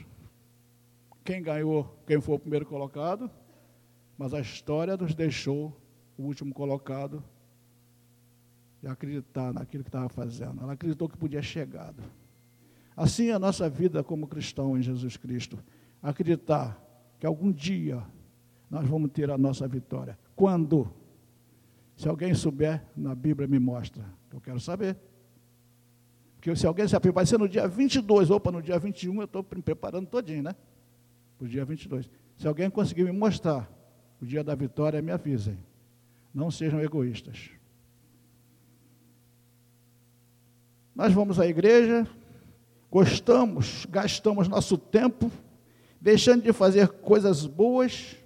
quem 1.22 1.42
ganhou, 1.42 1.84
quem 2.06 2.18
foi 2.18 2.37
o 2.37 2.38
primeiro 2.38 2.64
colocado, 2.64 3.30
mas 4.16 4.32
a 4.32 4.40
história 4.40 4.96
nos 4.96 5.14
deixou 5.14 5.78
o 6.18 6.22
último 6.25 6.52
colocado 6.52 7.22
e 8.82 8.87
acreditar 8.87 9.52
naquilo 9.52 9.84
que 9.84 9.88
estava 9.88 10.08
fazendo. 10.08 10.62
Ela 10.62 10.72
acreditou 10.72 11.08
que 11.08 11.16
podia 11.16 11.40
chegar. 11.40 11.94
Assim 12.96 13.28
é 13.28 13.32
a 13.32 13.38
nossa 13.38 13.70
vida 13.70 14.02
como 14.02 14.26
cristão 14.26 14.76
em 14.76 14.82
Jesus 14.82 15.16
Cristo. 15.16 15.58
Acreditar 16.02 16.84
que 17.18 17.26
algum 17.26 17.52
dia 17.52 18.02
nós 18.68 18.87
vamos 18.87 19.10
ter 19.12 19.30
a 19.30 19.38
nossa 19.38 19.66
vitória. 19.66 20.18
Quando? 20.34 20.92
Se 21.96 22.08
alguém 22.08 22.34
souber, 22.34 22.84
na 22.96 23.14
Bíblia 23.14 23.48
me 23.48 23.58
mostra. 23.58 24.04
Eu 24.32 24.40
quero 24.40 24.60
saber. 24.60 24.96
Porque 26.37 26.54
se 26.54 26.66
alguém 26.66 26.87
saber, 26.87 27.12
vai 27.12 27.26
ser 27.26 27.38
no 27.38 27.48
dia 27.48 27.66
22, 27.66 28.30
opa, 28.30 28.52
no 28.52 28.62
dia 28.62 28.78
21, 28.78 29.20
eu 29.20 29.25
estou 29.25 29.44
me 29.54 29.62
preparando 29.62 30.06
todinho, 30.06 30.42
né? 30.42 30.54
Para 31.37 31.46
o 31.46 31.48
dia 31.48 31.64
22. 31.64 32.08
Se 32.37 32.46
alguém 32.46 32.70
conseguir 32.70 33.04
me 33.04 33.12
mostrar 33.12 33.68
o 34.20 34.26
dia 34.26 34.44
da 34.44 34.54
vitória, 34.54 35.02
me 35.02 35.10
avisem. 35.10 35.58
Não 36.32 36.50
sejam 36.50 36.80
egoístas. 36.80 37.50
Nós 40.94 41.12
vamos 41.12 41.38
à 41.38 41.47
igreja, 41.47 42.06
gostamos, 42.90 43.87
gastamos 43.87 44.49
nosso 44.49 44.76
tempo, 44.76 45.30
deixando 46.00 46.42
de 46.42 46.52
fazer 46.52 46.88
coisas 46.88 47.47
boas, 47.47 48.16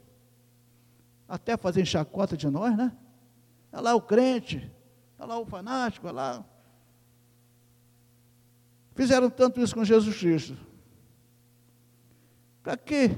até 1.29 1.57
fazer 1.57 1.85
chacota 1.85 2.37
de 2.37 2.49
nós, 2.49 2.77
né? 2.77 2.93
Olha 3.73 3.83
lá 3.83 3.95
o 3.95 4.03
crente, 4.03 4.71
olha 5.19 5.29
lá 5.29 5.39
o 5.39 5.47
fanático, 5.47 6.07
olha 6.07 6.15
lá. 6.15 6.45
Fizeram 8.95 9.31
tanto 9.31 9.61
isso 9.61 9.75
com 9.75 9.85
Jesus 9.85 10.19
Cristo. 10.19 10.57
Para 12.63 12.77
quê? 12.77 13.11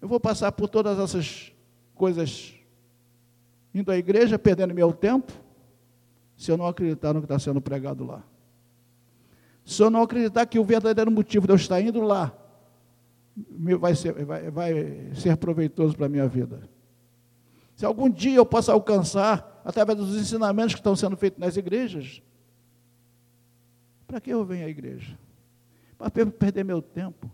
Eu 0.00 0.08
vou 0.08 0.18
passar 0.18 0.50
por 0.52 0.68
todas 0.68 0.98
essas 0.98 1.52
coisas 1.94 2.54
indo 3.74 3.90
à 3.90 3.96
igreja, 3.96 4.38
perdendo 4.38 4.74
meu 4.74 4.92
tempo, 4.92 5.32
se 6.36 6.50
eu 6.50 6.56
não 6.56 6.66
acreditar 6.66 7.12
no 7.12 7.20
que 7.20 7.26
está 7.26 7.38
sendo 7.38 7.60
pregado 7.60 8.04
lá. 8.04 8.22
Se 9.64 9.82
eu 9.82 9.90
não 9.90 10.02
acreditar 10.02 10.46
que 10.46 10.58
o 10.58 10.64
verdadeiro 10.64 11.10
motivo 11.10 11.46
de 11.46 11.52
eu 11.52 11.56
estar 11.56 11.80
indo 11.80 12.00
lá 12.00 12.36
vai 13.78 13.94
ser, 13.94 14.24
vai, 14.24 14.50
vai 14.50 15.14
ser 15.14 15.36
proveitoso 15.36 15.96
para 15.96 16.06
a 16.06 16.08
minha 16.08 16.26
vida. 16.26 16.68
Se 17.76 17.86
algum 17.86 18.10
dia 18.10 18.34
eu 18.34 18.44
possa 18.44 18.72
alcançar, 18.72 19.62
através 19.64 19.98
dos 19.98 20.16
ensinamentos 20.16 20.74
que 20.74 20.80
estão 20.80 20.96
sendo 20.96 21.16
feitos 21.16 21.38
nas 21.38 21.56
igrejas, 21.56 22.22
para 24.06 24.20
que 24.20 24.30
eu 24.30 24.44
venho 24.44 24.66
à 24.66 24.68
igreja? 24.68 25.16
Para 25.96 26.10
perder 26.10 26.64
meu 26.64 26.82
tempo. 26.82 27.30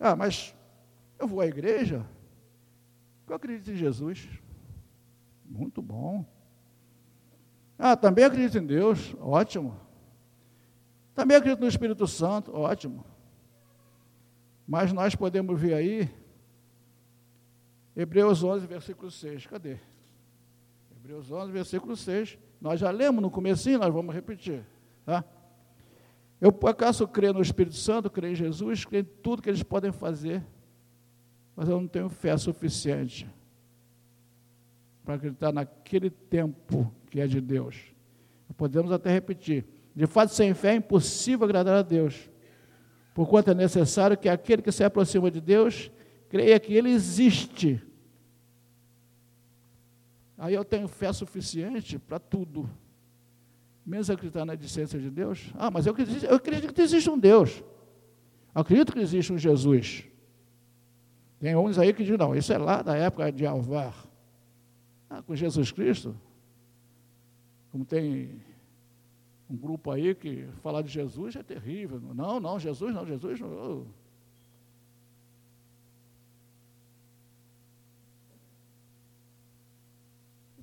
Ah, 0.00 0.16
mas 0.16 0.55
eu 1.18 1.26
vou 1.26 1.40
à 1.40 1.46
igreja, 1.46 2.06
eu 3.28 3.34
acredito 3.34 3.70
em 3.70 3.76
Jesus. 3.76 4.28
Muito 5.44 5.80
bom. 5.80 6.24
Ah, 7.78 7.96
também 7.96 8.24
acredito 8.24 8.58
em 8.58 8.66
Deus, 8.66 9.14
ótimo. 9.20 9.78
Também 11.14 11.36
acredito 11.36 11.60
no 11.60 11.68
Espírito 11.68 12.06
Santo, 12.06 12.54
ótimo. 12.54 13.04
Mas 14.66 14.92
nós 14.92 15.14
podemos 15.14 15.60
ver 15.60 15.74
aí, 15.74 16.10
Hebreus 17.94 18.42
11, 18.42 18.66
versículo 18.66 19.10
6. 19.10 19.46
Cadê? 19.46 19.78
Hebreus 20.96 21.30
11, 21.30 21.52
versículo 21.52 21.96
6. 21.96 22.38
Nós 22.60 22.80
já 22.80 22.90
lemos 22.90 23.22
no 23.22 23.30
comecinho, 23.30 23.78
nós 23.78 23.92
vamos 23.92 24.14
repetir. 24.14 24.64
Tá? 25.04 25.24
Eu, 26.40 26.54
acaso, 26.68 27.06
creio 27.06 27.32
no 27.32 27.40
Espírito 27.40 27.76
Santo, 27.76 28.10
creio 28.10 28.32
em 28.32 28.36
Jesus, 28.36 28.84
creio 28.84 29.02
em 29.02 29.22
tudo 29.22 29.40
que 29.40 29.48
eles 29.48 29.62
podem 29.62 29.92
fazer, 29.92 30.44
mas 31.56 31.68
eu 31.68 31.80
não 31.80 31.88
tenho 31.88 32.08
fé 32.08 32.36
suficiente 32.36 33.26
para 35.04 35.14
acreditar 35.14 35.52
naquele 35.52 36.10
tempo 36.10 36.92
que 37.10 37.20
é 37.20 37.26
de 37.26 37.40
Deus. 37.40 37.76
Podemos 38.56 38.92
até 38.92 39.10
repetir. 39.10 39.64
De 39.94 40.06
fato, 40.06 40.32
sem 40.32 40.52
fé 40.54 40.72
é 40.72 40.76
impossível 40.76 41.44
agradar 41.44 41.78
a 41.78 41.82
Deus 41.82 42.28
porquanto 43.16 43.50
é 43.50 43.54
necessário 43.54 44.14
que 44.14 44.28
aquele 44.28 44.60
que 44.60 44.70
se 44.70 44.84
aproxima 44.84 45.30
de 45.30 45.40
Deus 45.40 45.90
creia 46.28 46.60
que 46.60 46.74
Ele 46.74 46.90
existe. 46.90 47.82
Aí 50.36 50.52
eu 50.52 50.62
tenho 50.62 50.86
fé 50.86 51.10
suficiente 51.14 51.98
para 51.98 52.18
tudo. 52.18 52.68
Menos 53.86 54.10
acreditar 54.10 54.44
na 54.44 54.52
existência 54.52 55.00
de 55.00 55.10
Deus. 55.10 55.50
Ah, 55.54 55.70
mas 55.70 55.86
eu 55.86 55.94
acredito, 55.94 56.26
eu 56.26 56.34
acredito 56.34 56.74
que 56.74 56.82
existe 56.82 57.08
um 57.08 57.18
Deus. 57.18 57.64
Acredito 58.54 58.92
que 58.92 58.98
existe 58.98 59.32
um 59.32 59.38
Jesus. 59.38 60.04
Tem 61.38 61.54
uns 61.54 61.78
aí 61.78 61.92
que 61.92 62.02
dizem, 62.02 62.18
não, 62.18 62.34
isso 62.34 62.52
é 62.52 62.58
lá 62.58 62.82
da 62.82 62.96
época 62.96 63.30
de 63.30 63.46
Alvar. 63.46 63.94
Ah, 65.08 65.22
com 65.22 65.36
Jesus 65.36 65.70
Cristo, 65.70 66.16
como 67.70 67.84
tem 67.84 68.42
um 69.48 69.56
grupo 69.56 69.90
aí 69.90 70.14
que 70.14 70.46
falar 70.62 70.82
de 70.82 70.88
Jesus 70.88 71.36
é 71.36 71.42
terrível. 71.42 72.00
Não, 72.00 72.40
não, 72.40 72.58
Jesus 72.58 72.94
não, 72.94 73.06
Jesus 73.06 73.38
não. 73.40 73.86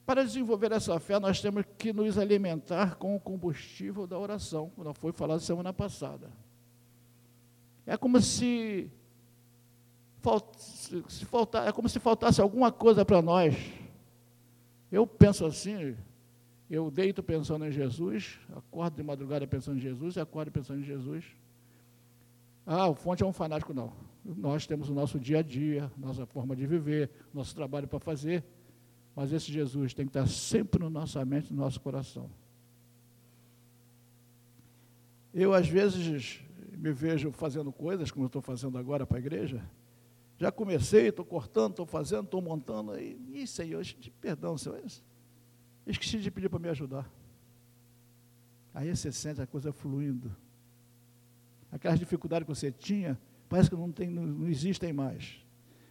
Para 0.06 0.26
desenvolver 0.26 0.72
essa 0.74 1.00
fé, 1.00 1.18
nós 1.18 1.40
temos 1.40 1.64
que 1.78 1.94
nos 1.94 2.18
alimentar 2.18 2.96
com 2.96 3.16
o 3.16 3.20
combustível 3.20 4.06
da 4.06 4.20
oração, 4.20 4.70
como 4.76 4.94
foi 4.94 5.14
falado 5.14 5.40
semana 5.40 5.72
passada. 5.72 6.30
É 7.86 7.96
como 7.96 8.20
se, 8.20 8.92
se 11.08 11.26
faltar, 11.26 11.68
é 11.68 11.72
como 11.72 11.90
se 11.90 12.00
faltasse 12.00 12.42
alguma 12.42 12.72
coisa 12.72 13.04
para 13.04 13.22
nós. 13.22 13.56
Eu 14.92 15.06
penso 15.06 15.46
assim, 15.46 15.96
eu 16.70 16.90
deito 16.90 17.22
pensando 17.22 17.66
em 17.66 17.72
Jesus, 17.72 18.40
acordo 18.56 18.96
de 18.96 19.04
madrugada 19.04 19.46
pensando 19.46 19.78
em 19.78 19.82
Jesus 19.82 20.16
e 20.16 20.20
acordo 20.20 20.52
pensando 20.52 20.80
em 20.82 20.84
Jesus. 20.84 21.26
Ah, 22.66 22.88
o 22.88 22.96
fonte 22.96 23.24
é 23.24 23.26
um 23.26 23.34
fanático, 23.34 23.74
não. 23.74 23.92
Nós 24.24 24.66
temos 24.66 24.90
o 24.90 24.94
nosso 24.94 25.20
dia 25.20 25.40
a 25.40 25.42
dia, 25.42 25.92
nossa 25.98 26.26
forma 26.26 26.56
de 26.56 26.66
viver, 26.66 27.10
nosso 27.34 27.54
trabalho 27.54 27.88
para 27.88 28.00
fazer. 28.00 28.44
Mas 29.16 29.34
esse 29.34 29.52
Jesus 29.52 29.94
tem 29.94 30.06
que 30.06 30.10
estar 30.12 30.28
sempre 30.28 30.82
na 30.82 30.90
nossa 30.90 31.24
mente, 31.26 31.52
no 31.52 31.62
nosso 31.62 31.80
coração. 31.82 32.30
Eu, 35.34 35.54
às 35.54 35.68
vezes, 35.68 36.40
me 36.78 36.92
vejo 36.92 37.32
fazendo 37.32 37.72
coisas, 37.72 38.12
como 38.12 38.26
eu 38.26 38.28
estou 38.28 38.42
fazendo 38.42 38.78
agora 38.78 39.06
para 39.06 39.18
a 39.18 39.20
igreja. 39.20 39.64
Já 40.44 40.52
comecei, 40.52 41.08
estou 41.08 41.24
cortando, 41.24 41.72
estou 41.72 41.86
fazendo, 41.86 42.26
estou 42.26 42.42
montando. 42.42 43.00
E, 43.00 43.18
e 43.34 43.48
Senhor, 43.48 43.82
perdão, 44.20 44.58
Senhor, 44.58 44.84
esqueci 45.88 46.20
de 46.20 46.30
pedir 46.30 46.50
para 46.50 46.60
me 46.60 46.68
ajudar. 46.68 47.10
Aí 48.74 48.94
você 48.94 49.10
sente 49.10 49.42
a 49.42 49.48
coisa 49.48 49.72
fluindo. 49.72 50.36
Aquelas 51.72 51.98
dificuldades 51.98 52.46
que 52.46 52.54
você 52.54 52.74
tinha, 52.74 53.18
parece 53.48 53.70
que 53.70 53.76
não, 53.78 53.90
tem, 53.90 54.10
não, 54.10 54.28
não 54.28 54.50
existem 54.50 54.92
mais. 54.92 55.42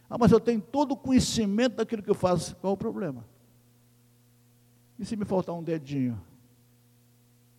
Ah, 0.07 0.19
mas 0.19 0.31
eu 0.31 0.39
tenho 0.39 0.61
todo 0.61 0.91
o 0.91 0.97
conhecimento 0.97 1.77
daquilo 1.77 2.03
que 2.03 2.11
eu 2.11 2.13
faço. 2.13 2.55
Qual 2.57 2.73
o 2.73 2.77
problema? 2.77 3.25
E 4.99 5.03
se 5.03 5.15
me 5.15 5.25
faltar 5.25 5.55
um 5.55 5.63
dedinho? 5.63 6.21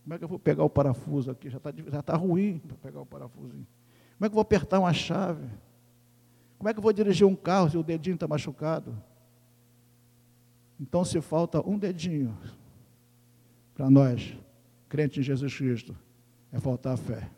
Como 0.04 0.14
é 0.14 0.18
que 0.18 0.22
eu 0.22 0.28
vou 0.28 0.38
pegar 0.38 0.62
o 0.62 0.70
parafuso 0.70 1.28
aqui? 1.28 1.50
Já 1.50 1.56
está 1.56 1.72
já 1.76 2.02
tá 2.02 2.14
ruim 2.14 2.60
para 2.60 2.76
pegar 2.76 3.00
o 3.00 3.06
parafuso. 3.06 3.50
Como 3.50 3.66
é 4.20 4.28
que 4.28 4.32
eu 4.32 4.34
vou 4.34 4.42
apertar 4.42 4.78
uma 4.78 4.92
chave? 4.92 5.44
Como 6.64 6.70
é 6.70 6.72
que 6.72 6.78
eu 6.78 6.82
vou 6.82 6.94
dirigir 6.94 7.26
um 7.26 7.36
carro 7.36 7.68
se 7.68 7.76
o 7.76 7.82
dedinho 7.82 8.14
está 8.14 8.26
machucado? 8.26 8.96
Então, 10.80 11.04
se 11.04 11.20
falta 11.20 11.60
um 11.60 11.76
dedinho 11.76 12.34
para 13.74 13.90
nós, 13.90 14.34
crentes 14.88 15.18
em 15.18 15.22
Jesus 15.22 15.54
Cristo, 15.54 15.94
é 16.50 16.58
faltar 16.58 16.94
a 16.94 16.96
fé. 16.96 17.30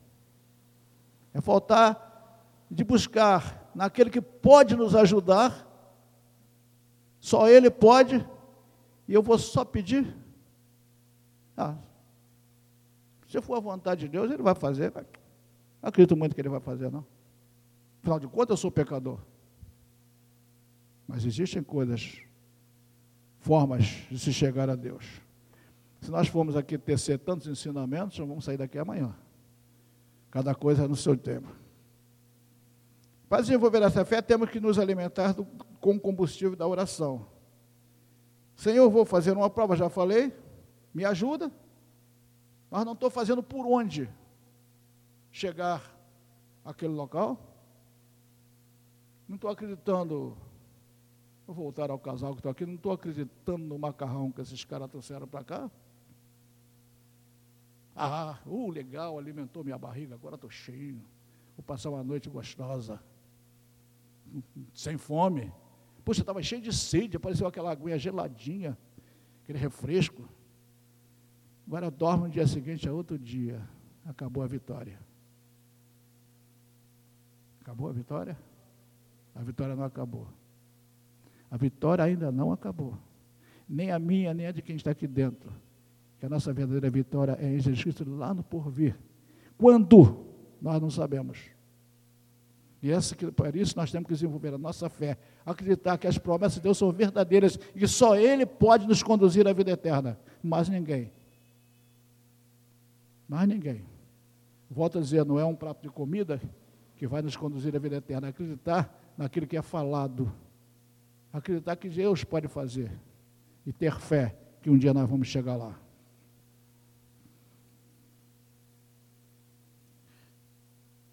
É 1.35 1.41
faltar 1.41 2.47
de 2.71 2.85
buscar 2.85 3.69
naquele 3.75 4.11
que 4.11 4.21
pode 4.21 4.77
nos 4.77 4.95
ajudar, 4.95 5.67
só 7.19 7.49
Ele 7.49 7.69
pode, 7.69 8.25
e 9.09 9.13
eu 9.13 9.25
vou 9.25 9.39
só 9.39 9.65
pedir. 9.65 10.17
Ah, 11.57 11.75
se 13.27 13.43
for 13.43 13.57
a 13.57 13.61
vontade 13.61 14.03
de 14.03 14.09
Deus, 14.09 14.31
Ele 14.31 14.45
vai 14.45 14.55
fazer. 14.55 14.93
Não 14.95 15.03
acredito 15.83 16.17
muito 16.17 16.33
que 16.33 16.41
Ele 16.41 16.49
vai 16.49 16.61
fazer, 16.61 16.93
não. 16.93 17.05
Afinal 18.07 18.21
de 18.21 18.29
contas, 18.29 18.51
eu 18.51 18.57
sou 18.57 18.71
pecador. 18.71 19.19
Mas 21.09 21.25
existem 21.25 21.61
coisas, 21.61 22.23
formas 23.41 23.83
de 24.09 24.17
se 24.17 24.33
chegar 24.33 24.71
a 24.71 24.77
Deus. 24.77 25.21
Se 26.01 26.09
nós 26.09 26.29
formos 26.29 26.55
aqui 26.55 26.79
tecer 26.79 27.19
tantos 27.19 27.49
ensinamentos, 27.49 28.17
vamos 28.17 28.45
sair 28.45 28.59
daqui 28.59 28.79
amanhã. 28.79 29.13
Cada 30.31 30.55
coisa 30.55 30.87
no 30.87 30.95
seu 30.95 31.17
tempo. 31.17 31.49
Para 33.29 33.43
desenvolver 33.43 33.83
essa 33.83 34.05
fé, 34.05 34.23
temos 34.23 34.51
que 34.51 34.61
nos 34.61 34.79
alimentar 34.79 35.33
do, 35.33 35.45
com 35.81 35.97
o 35.97 36.01
combustível 36.01 36.55
da 36.55 36.65
oração. 36.65 37.27
Senhor, 38.55 38.89
vou 38.89 39.05
fazer 39.05 39.33
uma 39.33 39.51
prova, 39.51 39.75
já 39.75 39.89
falei, 39.89 40.33
me 40.95 41.05
ajuda, 41.05 41.51
mas 42.71 42.85
não 42.85 42.93
estou 42.93 43.11
fazendo 43.11 43.43
por 43.43 43.67
onde 43.67 44.09
chegar 45.33 45.83
àquele 46.65 46.93
local. 46.95 47.56
Não 49.29 49.35
estou 49.37 49.51
acreditando, 49.51 50.37
vou 51.47 51.57
voltar 51.57 51.91
ao 51.91 51.99
casal 51.99 52.33
que 52.33 52.39
estou 52.39 52.53
aqui, 52.53 52.65
não 52.65 52.75
estou 52.75 52.93
acreditando 52.93 53.65
no 53.65 53.79
macarrão 53.79 54.31
que 54.31 54.41
esses 54.41 54.65
caras 54.65 54.89
trouxeram 54.89 55.27
para 55.27 55.45
cá. 55.45 55.71
Ah, 57.95 58.39
uh, 58.47 58.71
legal, 58.71 59.19
alimentou 59.19 59.65
minha 59.65 59.79
barriga, 59.79 60.15
agora 60.15 60.35
estou 60.35 60.51
cheio. 60.51 61.03
Vou 61.57 61.65
passar 61.65 61.91
uma 61.91 62.05
noite 62.05 62.29
gostosa 62.29 63.01
sem 64.75 64.97
fome. 64.97 65.53
Poxa, 66.05 66.21
estava 66.21 66.43
cheio 66.43 66.63
de 66.63 66.73
sede, 66.73 67.17
apareceu 67.17 67.47
aquela 67.47 67.73
aguinha 67.73 67.99
geladinha, 67.99 68.79
aquele 69.43 69.59
refresco. 69.59 70.29
Agora 71.67 71.91
dorme 71.91 72.25
no 72.25 72.31
dia 72.31 72.47
seguinte, 72.47 72.87
é 72.87 72.93
outro 72.93 73.19
dia. 73.19 73.67
Acabou 74.05 74.43
a 74.43 74.47
vitória. 74.47 75.01
Acabou 77.61 77.89
a 77.89 77.93
vitória? 77.93 78.39
A 79.37 79.43
vitória 79.43 79.77
não 79.77 79.85
acabou. 79.85 80.27
A 81.51 81.57
vitória 81.57 82.05
ainda 82.05 82.33
não 82.33 82.53
acabou. 82.53 82.97
Nem 83.69 83.91
a 83.91 83.99
minha, 83.99 84.33
nem 84.33 84.47
a 84.47 84.53
de 84.53 84.63
quem 84.63 84.77
está 84.77 84.91
aqui 84.91 85.07
dentro. 85.07 85.53
Que 86.19 86.27
a 86.27 86.29
nossa 86.29 86.53
verdadeira 86.53 86.91
vitória 86.91 87.37
é 87.41 87.55
em 87.55 87.61
Jesus 87.61 87.83
Cristo 87.83 88.05
lá 88.09 88.33
no 88.33 88.43
porvir. 88.43 88.99
Quando? 89.59 90.25
Nós 90.61 90.81
não 90.81 90.91
sabemos. 90.91 91.39
E 92.83 92.91
essa, 92.91 93.15
por 93.33 93.55
isso 93.57 93.77
nós 93.77 93.91
temos 93.91 94.07
que 94.07 94.15
desenvolver 94.15 94.55
a 94.55 94.59
nossa 94.59 94.89
fé, 94.89 95.19
acreditar 95.45 95.99
que 95.99 96.07
as 96.07 96.19
promessas 96.19 96.55
de 96.55 96.61
Deus 96.61 96.79
são 96.79 96.93
verdadeiras 96.93 97.59
e 97.75 97.87
só 97.89 98.17
Ele 98.17 98.47
pode 98.47 98.87
nos 98.87 99.03
conduzir 99.03 99.47
à 99.49 99.53
vida 99.53 99.71
eterna, 99.71 100.19
mais 100.43 100.69
ninguém. 100.69 101.11
Mais 103.29 103.49
ninguém. 103.49 103.85
Volto 104.71 104.99
a 104.99 105.01
dizer, 105.01 105.25
não 105.25 105.39
é 105.39 105.45
um 105.45 105.55
prato 105.55 105.83
de 105.83 105.89
comida 105.89 106.41
que 106.97 107.07
vai 107.07 107.23
nos 107.23 107.37
conduzir 107.37 107.75
à 107.75 107.79
vida 107.79 107.97
eterna, 107.97 108.29
acreditar 108.29 109.06
naquilo 109.17 109.47
que 109.47 109.57
é 109.57 109.63
falado, 109.63 110.33
acreditar 111.33 111.77
que 111.77 111.89
Deus 111.89 112.25
pode 112.25 112.49
fazer 112.49 112.91
e 113.65 113.73
ter 113.73 113.99
fé 113.99 114.37
que 114.61 114.71
um 114.71 114.77
dia 114.77 114.93
nós 114.93 115.09
vamos 115.09 115.29
chegar 115.29 115.57
lá. 115.57 115.79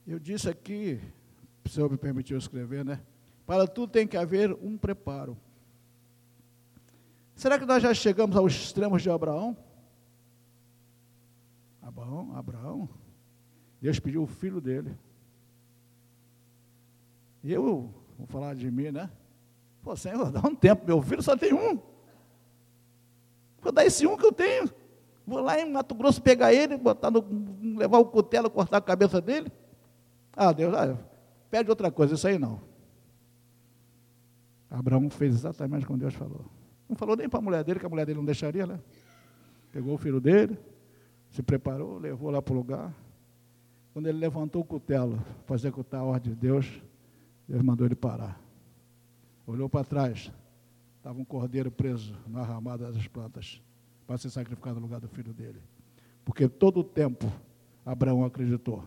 Eu 0.06 0.20
disse 0.20 0.50
aqui 0.50 1.00
o 1.66 1.70
Senhor 1.70 1.90
me 1.90 1.98
permitiu 1.98 2.38
escrever, 2.38 2.84
né? 2.84 3.00
Para 3.46 3.68
tudo 3.68 3.92
tem 3.92 4.06
que 4.06 4.18
haver 4.18 4.52
um 4.62 4.78
preparo. 4.78 5.38
Será 7.36 7.58
que 7.58 7.66
nós 7.66 7.82
já 7.82 7.94
chegamos 7.94 8.36
aos 8.36 8.54
extremos 8.54 9.02
de 9.02 9.10
Abraão? 9.10 9.58
Abraão, 11.82 12.36
Abraão, 12.36 12.90
Deus 13.82 14.00
pediu 14.00 14.24
o 14.24 14.28
filho 14.28 14.62
dele. 14.62 14.96
E 17.44 17.52
eu, 17.52 17.94
vou 18.18 18.28
falar 18.28 18.56
de 18.56 18.70
mim, 18.72 18.92
né? 18.92 19.10
Pô, 19.82 19.96
Senhor, 19.96 20.32
dá 20.32 20.40
um 20.48 20.56
tempo, 20.56 20.86
meu 20.86 21.02
filho 21.02 21.22
só 21.22 21.36
tem 21.36 21.54
um. 21.54 21.80
Vou 23.62 23.72
dar 23.72 23.86
esse 23.86 24.08
um 24.08 24.16
que 24.16 24.26
eu 24.26 24.32
tenho. 24.32 24.70
Vou 25.26 25.40
lá 25.42 25.60
em 25.60 25.70
Mato 25.70 25.96
Grosso 25.96 26.22
pegar 26.22 26.54
ele, 26.54 26.78
botar 26.78 27.12
no, 27.12 27.26
levar 27.78 27.98
o 27.98 28.06
cutelo, 28.06 28.50
cortar 28.50 28.78
a 28.78 28.82
cabeça 28.82 29.22
dele. 29.22 29.52
Ah, 30.36 30.52
Deus, 30.52 30.74
ah, 30.74 30.98
Pede 31.54 31.70
outra 31.70 31.92
coisa, 31.92 32.16
isso 32.16 32.28
aí 32.28 32.40
não. 32.40 32.60
Abraão 34.72 35.08
fez 35.08 35.36
exatamente 35.36 35.86
como 35.86 36.00
Deus 36.00 36.16
falou. 36.16 36.46
Não 36.90 36.96
falou 36.96 37.16
nem 37.16 37.30
para 37.30 37.38
a 37.38 37.42
mulher 37.44 37.64
dele, 37.64 37.80
que 37.80 37.86
a 37.86 37.90
mulher 37.90 38.08
dele 38.08 38.18
não 38.18 38.26
deixaria, 38.26 38.66
né? 38.66 38.80
Pegou 39.72 39.94
o 39.94 39.98
filho 40.00 40.20
dele, 40.20 40.58
se 41.30 41.44
preparou, 41.44 42.00
levou 42.00 42.32
lá 42.32 42.42
para 42.42 42.56
o 42.56 42.58
lugar. 42.58 42.92
Quando 43.94 44.08
ele 44.08 44.18
levantou 44.18 44.64
o 44.64 44.66
cutelo 44.66 45.24
para 45.46 45.56
executar 45.56 46.02
a 46.02 46.04
ordem 46.04 46.34
de 46.34 46.40
Deus, 46.40 46.82
Deus 47.54 47.62
mandou 47.62 47.86
ele 47.86 47.94
parar. 47.94 48.42
Olhou 49.46 49.70
para 49.70 49.86
trás, 49.86 50.32
estava 50.98 51.20
um 51.20 51.24
cordeiro 51.24 51.70
preso 51.70 52.18
na 52.26 52.42
ramada 52.42 52.92
das 52.92 53.08
plantas 53.08 53.62
para 54.08 54.18
ser 54.18 54.32
sacrificado 54.32 54.78
no 54.78 54.88
lugar 54.88 55.00
do 55.00 55.08
filho 55.08 55.32
dele. 55.32 55.62
Porque 56.26 56.50
todo 56.50 56.80
o 56.80 56.84
tempo 56.84 57.32
Abraão 57.86 58.26
acreditou 58.26 58.84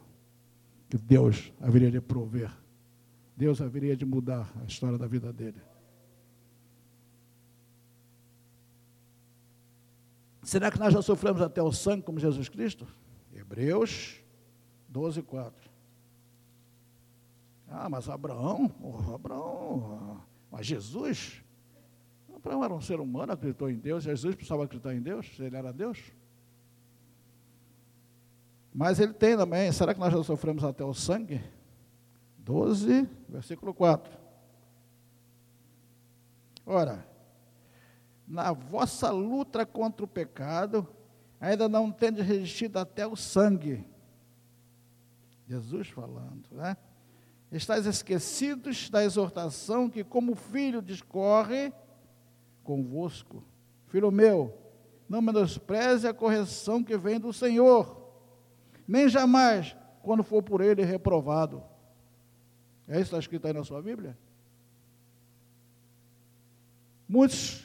que 0.88 0.98
Deus 0.98 1.52
haveria 1.60 1.92
de 1.92 2.00
prover. 2.00 2.50
Deus 3.36 3.60
haveria 3.60 3.96
de 3.96 4.04
mudar 4.04 4.52
a 4.60 4.64
história 4.64 4.98
da 4.98 5.06
vida 5.06 5.32
dele. 5.32 5.62
Será 10.42 10.72
que 10.72 10.78
nós 10.80 10.92
já 10.92 11.02
sofremos 11.02 11.40
até 11.40 11.62
o 11.62 11.70
sangue 11.70 12.02
como 12.02 12.18
Jesus 12.18 12.48
Cristo? 12.48 12.84
Hebreus 13.32 14.20
12, 14.88 15.22
4. 15.22 15.65
Ah, 17.68 17.88
mas 17.88 18.08
Abraão, 18.08 18.72
oh, 18.80 19.14
Abraão, 19.14 20.20
mas 20.50 20.66
Jesus, 20.66 21.42
Abraão 22.34 22.64
era 22.64 22.72
um 22.72 22.80
ser 22.80 23.00
humano, 23.00 23.32
acreditou 23.32 23.68
em 23.68 23.76
Deus, 23.76 24.04
Jesus 24.04 24.34
precisava 24.34 24.64
acreditar 24.64 24.94
em 24.94 25.00
Deus, 25.00 25.26
se 25.34 25.42
ele 25.42 25.56
era 25.56 25.72
Deus. 25.72 26.12
Mas 28.72 29.00
ele 29.00 29.14
tem 29.14 29.36
também, 29.36 29.72
será 29.72 29.94
que 29.94 30.00
nós 30.00 30.12
já 30.12 30.22
sofremos 30.22 30.62
até 30.62 30.84
o 30.84 30.94
sangue? 30.94 31.42
12, 32.38 33.08
versículo 33.28 33.74
4. 33.74 34.16
Ora, 36.64 37.06
na 38.26 38.52
vossa 38.52 39.10
luta 39.10 39.64
contra 39.64 40.04
o 40.04 40.08
pecado, 40.08 40.86
ainda 41.40 41.68
não 41.68 41.90
tendes 41.90 42.24
resistido 42.24 42.76
até 42.76 43.06
o 43.06 43.16
sangue. 43.16 43.84
Jesus 45.48 45.88
falando, 45.88 46.48
né? 46.52 46.76
Estais 47.50 47.86
esquecidos 47.86 48.90
da 48.90 49.04
exortação 49.04 49.88
que, 49.88 50.02
como 50.02 50.34
filho, 50.34 50.82
discorre 50.82 51.72
convosco. 52.64 53.44
Filho 53.86 54.10
meu, 54.10 54.58
não 55.08 55.22
menospreze 55.22 56.08
a 56.08 56.14
correção 56.14 56.82
que 56.82 56.96
vem 56.96 57.20
do 57.20 57.32
Senhor, 57.32 58.04
nem 58.86 59.08
jamais, 59.08 59.76
quando 60.02 60.22
for 60.22 60.42
por 60.42 60.60
ele 60.60 60.84
reprovado. 60.84 61.62
É 62.88 62.94
isso 62.94 62.96
que 62.96 63.02
está 63.02 63.18
escrito 63.18 63.46
aí 63.46 63.52
na 63.52 63.64
sua 63.64 63.80
Bíblia? 63.80 64.18
Muitos, 67.08 67.64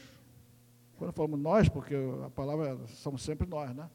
quando 0.97 1.13
falamos 1.13 1.39
nós, 1.39 1.67
porque 1.67 1.95
a 2.25 2.29
palavra 2.29 2.79
somos 2.87 3.23
sempre 3.23 3.47
nós, 3.47 3.75
né? 3.75 3.89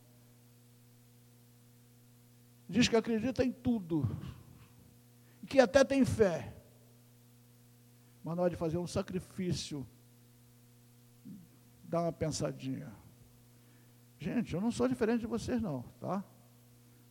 Diz 2.68 2.88
que 2.88 2.96
acredita 2.96 3.44
em 3.44 3.52
tudo, 3.52 4.08
que 5.46 5.60
até 5.60 5.84
tem 5.84 6.04
fé, 6.04 6.52
mas 8.22 8.36
na 8.36 8.42
hora 8.42 8.50
de 8.50 8.56
fazer 8.56 8.78
um 8.78 8.86
sacrifício, 8.86 9.86
dá 11.84 12.02
uma 12.02 12.12
pensadinha. 12.12 12.92
Gente, 14.18 14.54
eu 14.54 14.60
não 14.60 14.70
sou 14.70 14.88
diferente 14.88 15.20
de 15.20 15.26
vocês, 15.26 15.62
não, 15.62 15.82
tá? 16.00 16.24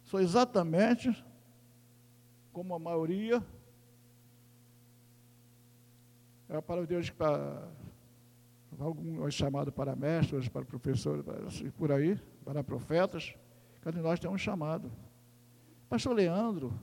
Sou 0.03 0.19
exatamente 0.19 1.25
como 2.51 2.73
a 2.73 2.79
maioria. 2.79 3.43
É 6.47 6.61
para 6.61 6.85
Deus 6.85 7.09
para 7.09 7.69
alguns 8.79 9.33
chamados 9.33 9.73
para 9.73 9.95
mestres, 9.95 10.47
para 10.47 10.63
professores, 10.63 11.27
assim, 11.47 11.69
por 11.71 11.91
aí, 11.91 12.19
para 12.43 12.63
profetas. 12.63 13.35
Cada 13.81 13.97
um 13.97 14.01
de 14.01 14.07
nós 14.07 14.19
tem 14.19 14.29
um 14.29 14.37
chamado. 14.37 14.91
Pastor 15.89 16.15
Leandro, 16.15 16.73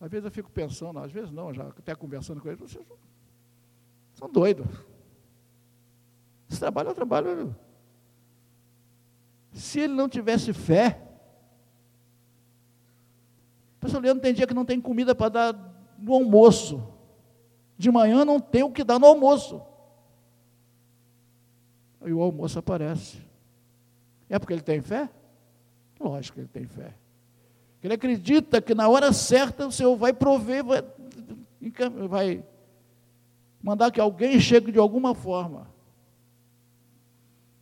às 0.00 0.10
vezes 0.10 0.24
eu 0.24 0.30
fico 0.30 0.50
pensando, 0.50 0.98
às 0.98 1.10
vezes 1.10 1.30
não, 1.30 1.52
já 1.52 1.66
até 1.68 1.94
conversando 1.94 2.40
com 2.40 2.48
ele, 2.48 2.56
vocês 2.56 2.84
são 4.14 4.30
doidos. 4.30 4.66
Esse 6.50 6.60
trabalho 6.60 6.88
é 6.88 6.92
um 6.92 6.94
trabalho. 6.94 7.56
Se 9.52 9.80
ele 9.80 9.94
não 9.94 10.08
tivesse 10.08 10.52
fé, 10.52 11.02
o 13.76 13.80
pastor 13.80 14.02
Leandro 14.02 14.22
tem 14.22 14.34
dia 14.34 14.46
que 14.46 14.54
não 14.54 14.64
tem 14.64 14.80
comida 14.80 15.14
para 15.14 15.28
dar 15.28 15.96
no 15.98 16.14
almoço. 16.14 16.82
De 17.76 17.90
manhã 17.90 18.24
não 18.24 18.40
tem 18.40 18.62
o 18.62 18.72
que 18.72 18.82
dar 18.84 18.98
no 18.98 19.06
almoço. 19.06 19.62
Aí 22.00 22.12
o 22.12 22.22
almoço 22.22 22.58
aparece. 22.58 23.20
É 24.28 24.38
porque 24.38 24.52
ele 24.52 24.62
tem 24.62 24.80
fé? 24.80 25.08
Lógico 25.98 26.34
que 26.34 26.40
ele 26.40 26.48
tem 26.48 26.66
fé. 26.66 26.94
Ele 27.82 27.94
acredita 27.94 28.60
que 28.60 28.74
na 28.74 28.88
hora 28.88 29.12
certa 29.12 29.66
o 29.66 29.72
Senhor 29.72 29.96
vai 29.96 30.12
prover, 30.12 30.64
vai, 30.64 30.82
vai 32.08 32.44
mandar 33.62 33.90
que 33.90 34.00
alguém 34.00 34.40
chegue 34.40 34.72
de 34.72 34.78
alguma 34.78 35.14
forma. 35.14 35.68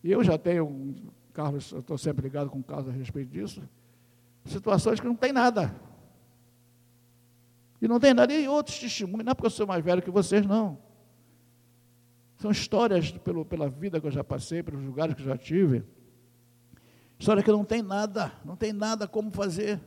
E 0.02 0.10
eu 0.10 0.22
já 0.24 0.38
tenho, 0.38 0.94
Carlos, 1.32 1.70
eu 1.72 1.80
estou 1.80 1.98
sempre 1.98 2.22
ligado 2.22 2.48
com 2.48 2.60
o 2.60 2.64
Carlos 2.64 2.88
a 2.88 2.92
respeito 2.92 3.30
disso, 3.30 3.62
situações 4.44 5.00
que 5.00 5.06
não 5.06 5.16
tem 5.16 5.32
nada. 5.32 5.74
E 7.80 7.86
não 7.86 8.00
tem 8.00 8.14
nada. 8.14 8.32
E 8.32 8.48
outros 8.48 8.78
testemunhos, 8.78 9.24
não 9.24 9.32
é 9.32 9.34
porque 9.34 9.46
eu 9.46 9.50
sou 9.50 9.66
mais 9.66 9.84
velho 9.84 10.00
que 10.00 10.10
vocês, 10.10 10.46
não. 10.46 10.78
São 12.38 12.50
histórias 12.50 13.10
pelo, 13.10 13.44
pela 13.44 13.68
vida 13.68 14.00
que 14.00 14.06
eu 14.06 14.10
já 14.10 14.24
passei, 14.24 14.62
pelos 14.62 14.82
lugares 14.82 15.14
que 15.14 15.22
eu 15.22 15.26
já 15.26 15.36
tive. 15.36 15.84
História 17.18 17.42
que 17.42 17.50
não 17.50 17.64
tem 17.64 17.82
nada, 17.82 18.32
não 18.44 18.56
tem 18.56 18.72
nada 18.72 19.08
como 19.08 19.30
fazer. 19.30 19.80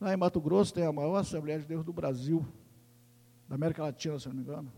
Lá 0.00 0.12
em 0.12 0.16
Mato 0.16 0.40
Grosso 0.40 0.74
tem 0.74 0.84
a 0.84 0.92
maior 0.92 1.16
Assembleia 1.16 1.58
de 1.58 1.66
Deus 1.66 1.84
do 1.84 1.92
Brasil, 1.92 2.46
da 3.48 3.54
América 3.54 3.82
Latina, 3.82 4.18
se 4.18 4.28
não 4.28 4.34
me 4.34 4.42
engano. 4.42 4.70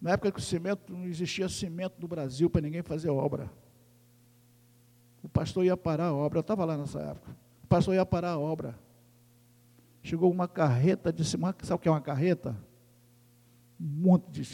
Na 0.00 0.12
época 0.12 0.32
que 0.32 0.38
o 0.38 0.42
cimento, 0.42 0.92
não 0.92 1.04
existia 1.04 1.48
cimento 1.48 2.00
no 2.00 2.08
Brasil 2.08 2.48
para 2.48 2.60
ninguém 2.60 2.82
fazer 2.82 3.10
obra. 3.10 3.50
O 5.22 5.28
pastor 5.28 5.64
ia 5.64 5.76
parar 5.76 6.06
a 6.06 6.14
obra, 6.14 6.38
eu 6.38 6.42
estava 6.42 6.64
lá 6.64 6.76
nessa 6.76 7.00
época. 7.00 7.36
O 7.62 7.66
pastor 7.66 7.94
ia 7.94 8.06
parar 8.06 8.30
a 8.30 8.38
obra. 8.38 8.78
Chegou 10.02 10.30
uma 10.30 10.48
carreta 10.48 11.12
de 11.12 11.24
cimento, 11.24 11.66
sabe 11.66 11.76
o 11.76 11.82
que 11.82 11.88
é 11.88 11.90
uma 11.90 12.00
carreta? 12.00 12.56
Um 13.78 14.02
monte 14.02 14.30
de 14.30 14.44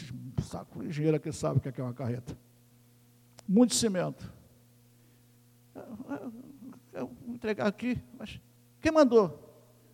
saco, 0.43 0.83
engenheiro 0.83 1.19
que 1.19 1.31
sabe 1.31 1.57
o 1.57 1.61
que 1.61 1.79
é 1.79 1.83
uma 1.83 1.93
carreta. 1.93 2.37
Muito 3.47 3.75
cimento. 3.75 4.31
Eu 6.91 7.07
vou 7.07 7.33
entregar 7.35 7.67
aqui, 7.67 8.01
mas 8.17 8.41
quem 8.81 8.91
mandou? 8.91 9.47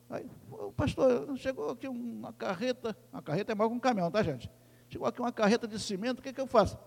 Aí, 0.10 0.30
o 0.52 0.72
pastor, 0.72 1.36
chegou 1.38 1.69
aqui 1.69 1.88
uma 1.88 2.32
carreta, 2.34 2.96
uma 3.12 3.22
carreta 3.22 3.52
é 3.52 3.56
maior 3.56 3.69
que 3.69 3.76
um 3.76 3.80
caminhão, 3.80 4.12
tá 4.12 4.22
gente? 4.22 4.50
Chegou 4.89 5.08
aqui 5.08 5.19
uma 5.19 5.32
carreta 5.32 5.67
de 5.67 5.80
cimento, 5.80 6.19
o 6.19 6.22
que, 6.22 6.32
que 6.32 6.41
eu 6.41 6.48
faço? 6.48 6.78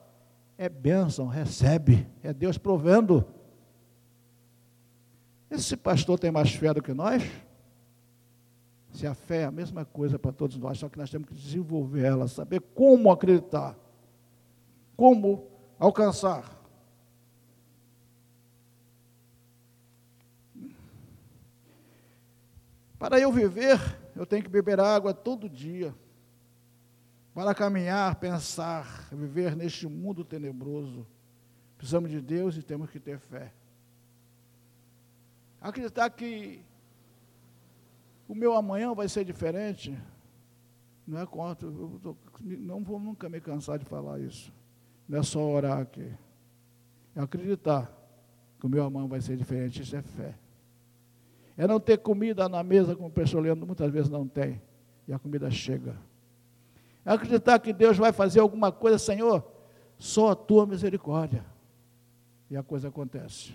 É 0.57 0.69
bênção, 0.69 1.27
recebe, 1.27 2.07
é 2.23 2.33
Deus 2.33 2.57
provendo. 2.57 3.27
Esse 5.51 5.77
pastor 5.77 6.19
tem 6.19 6.31
mais 6.31 6.53
fé 6.55 6.73
do 6.73 6.83
que 6.83 6.93
nós? 6.93 7.23
Se 8.93 9.07
a 9.07 9.15
fé 9.15 9.43
é 9.43 9.45
a 9.45 9.51
mesma 9.51 9.85
coisa 9.85 10.19
para 10.19 10.33
todos 10.33 10.57
nós, 10.57 10.79
só 10.79 10.89
que 10.89 10.99
nós 10.99 11.11
temos 11.11 11.29
que 11.29 11.35
desenvolver 11.35 12.05
ela, 12.05 12.29
saber 12.29 12.61
como 12.61 13.11
acreditar, 13.11 13.77
como 14.97 15.47
alcançar. 15.79 16.56
Para 23.07 23.21
eu 23.21 23.31
viver, 23.31 23.79
eu 24.17 24.27
tenho 24.27 24.43
que 24.43 24.49
beber 24.49 24.81
água 24.81 25.15
todo 25.15 25.49
dia. 25.49 25.95
Para 27.33 27.55
caminhar, 27.55 28.17
pensar, 28.17 29.07
viver 29.13 29.55
neste 29.55 29.87
mundo 29.87 30.25
tenebroso, 30.25 31.07
precisamos 31.79 32.11
de 32.11 32.21
Deus 32.21 32.57
e 32.57 32.65
temos 32.65 32.91
que 32.91 32.99
ter 32.99 33.21
fé. 33.21 33.53
Acreditar 35.61 36.11
que 36.11 36.61
o 38.27 38.35
meu 38.35 38.55
amanhã 38.55 38.93
vai 38.93 39.09
ser 39.09 39.25
diferente, 39.25 39.97
não 41.07 41.21
é 41.21 41.27
contra, 41.27 41.69
eu 41.69 42.01
tô, 42.03 42.17
não 42.41 42.83
vou 42.83 42.99
nunca 42.99 43.29
me 43.29 43.41
cansar 43.41 43.79
de 43.79 43.85
falar 43.85 44.19
isso. 44.19 44.53
Não 45.09 45.21
é 45.21 45.23
só 45.23 45.49
orar 45.49 45.79
aqui. 45.79 46.13
É 47.15 47.21
acreditar 47.21 47.89
que 48.59 48.67
o 48.67 48.69
meu 48.69 48.83
amanhã 48.83 49.07
vai 49.07 49.21
ser 49.21 49.37
diferente, 49.37 49.81
isso 49.81 49.95
é 49.95 50.03
fé. 50.03 50.35
É 51.57 51.67
não 51.67 51.81
ter 51.81 51.99
comida 51.99 52.49
na 52.49 52.63
mesa, 52.63 52.95
como 52.95 53.09
o 53.09 53.13
pessoal 53.13 53.43
Leandro 53.43 53.67
muitas 53.67 53.91
vezes 53.91 54.11
não 54.11 54.29
tem, 54.29 54.61
e 55.09 55.13
a 55.13 55.19
comida 55.19 55.51
chega. 55.51 55.97
É 57.05 57.13
acreditar 57.13 57.59
que 57.59 57.73
Deus 57.73 57.97
vai 57.97 58.13
fazer 58.13 58.41
alguma 58.41 58.71
coisa, 58.71 58.99
Senhor, 58.99 59.45
só 59.99 60.33
a 60.33 60.37
tua 60.37 60.67
misericórdia. 60.67 61.45
E 62.51 62.57
a 62.57 62.63
coisa 62.63 62.89
acontece. 62.89 63.55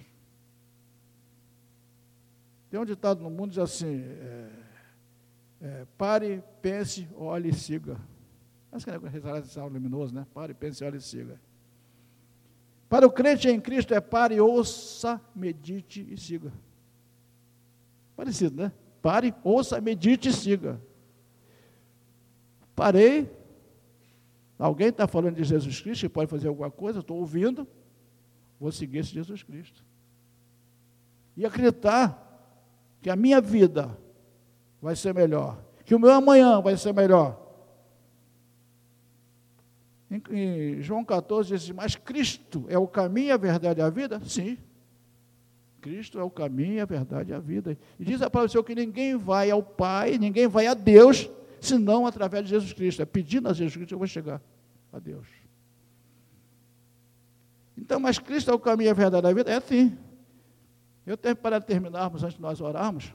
Tem 2.70 2.80
um 2.80 2.86
ditado 2.86 3.22
no 3.22 3.30
mundo 3.30 3.50
diz 3.50 3.60
assim: 3.60 4.02
é, 4.02 4.50
é, 5.62 5.88
pare, 5.98 6.44
pense, 6.62 7.08
olhe 7.16 7.50
e 7.50 7.54
siga. 7.54 7.98
Acho 8.72 8.86
que 8.86 8.92
é 8.92 8.98
restauração 8.98 9.68
luminoso, 9.68 10.14
né? 10.16 10.26
Pare, 10.34 10.54
pense, 10.54 10.84
olhe 10.84 10.98
e 10.98 11.02
siga. 11.02 11.40
Para 12.88 13.06
o 13.06 13.12
crente 13.12 13.50
em 13.50 13.60
Cristo 13.60 13.94
é 13.94 14.02
pare, 14.02 14.40
ouça, 14.40 15.20
medite 15.36 16.06
e 16.10 16.18
siga. 16.18 16.52
Parecido, 18.16 18.62
né? 18.62 18.72
Pare, 19.02 19.34
ouça, 19.44 19.82
medite 19.82 20.30
e 20.30 20.34
siga. 20.34 20.82
Parei. 22.76 23.30
Alguém 24.58 24.90
está 24.90 25.08
falando 25.08 25.36
de 25.36 25.44
Jesus 25.44 25.82
Cristo, 25.82 26.10
pode 26.10 26.30
fazer 26.30 26.48
alguma 26.48 26.70
coisa, 26.70 27.00
estou 27.00 27.18
ouvindo. 27.18 27.68
Vou 28.60 28.72
seguir 28.72 29.00
esse 29.00 29.12
Jesus 29.12 29.42
Cristo. 29.42 29.84
E 31.36 31.46
acreditar 31.46 32.28
que 33.02 33.10
a 33.10 33.16
minha 33.16 33.42
vida 33.42 33.98
vai 34.80 34.96
ser 34.96 35.14
melhor, 35.14 35.64
que 35.84 35.96
o 35.96 36.00
meu 36.00 36.12
amanhã 36.12 36.62
vai 36.62 36.78
ser 36.78 36.94
melhor. 36.94 37.42
Em, 40.12 40.22
em 40.32 40.82
João 40.82 41.04
14 41.04 41.50
diz: 41.50 41.72
Mas 41.72 41.96
Cristo 41.96 42.66
é 42.68 42.78
o 42.78 42.88
caminho, 42.88 43.34
a 43.34 43.38
verdade 43.38 43.80
e 43.80 43.84
a 43.84 43.90
vida? 43.90 44.22
Sim. 44.26 44.58
Cristo 45.82 46.20
é 46.20 46.24
o 46.24 46.30
caminho, 46.30 46.82
a 46.82 46.86
verdade 46.86 47.32
e 47.32 47.34
a 47.34 47.40
vida. 47.40 47.78
E 48.00 48.06
diz 48.06 48.22
a 48.22 48.30
palavra 48.30 48.48
do 48.48 48.52
Senhor 48.52 48.64
que 48.64 48.76
ninguém 48.76 49.18
vai 49.18 49.50
ao 49.50 49.64
Pai, 49.64 50.18
ninguém 50.18 50.48
vai 50.48 50.68
a 50.68 50.74
Deus, 50.74 51.30
senão 51.60 52.06
através 52.06 52.44
de 52.46 52.52
Jesus 52.52 52.72
Cristo. 52.72 53.02
É 53.02 53.06
pedindo 53.06 53.50
a 53.50 53.54
Jesus 53.54 53.76
Cristo 53.76 53.94
eu 53.94 53.98
vou 53.98 54.08
chegar 54.08 54.42
a 54.94 55.00
Deus. 55.00 55.28
Então, 57.76 58.00
mas 58.00 58.20
Cristo 58.20 58.52
é 58.52 58.54
o 58.54 58.60
caminho, 58.60 58.92
a 58.92 58.94
verdade 58.94 59.26
e 59.26 59.30
a 59.30 59.34
vida? 59.34 59.52
É 59.52 59.60
sim. 59.60 59.98
Eu 61.06 61.18
tenho 61.18 61.36
para 61.36 61.60
terminarmos, 61.60 62.24
antes 62.24 62.36
de 62.36 62.42
nós 62.42 62.62
orarmos, 62.62 63.12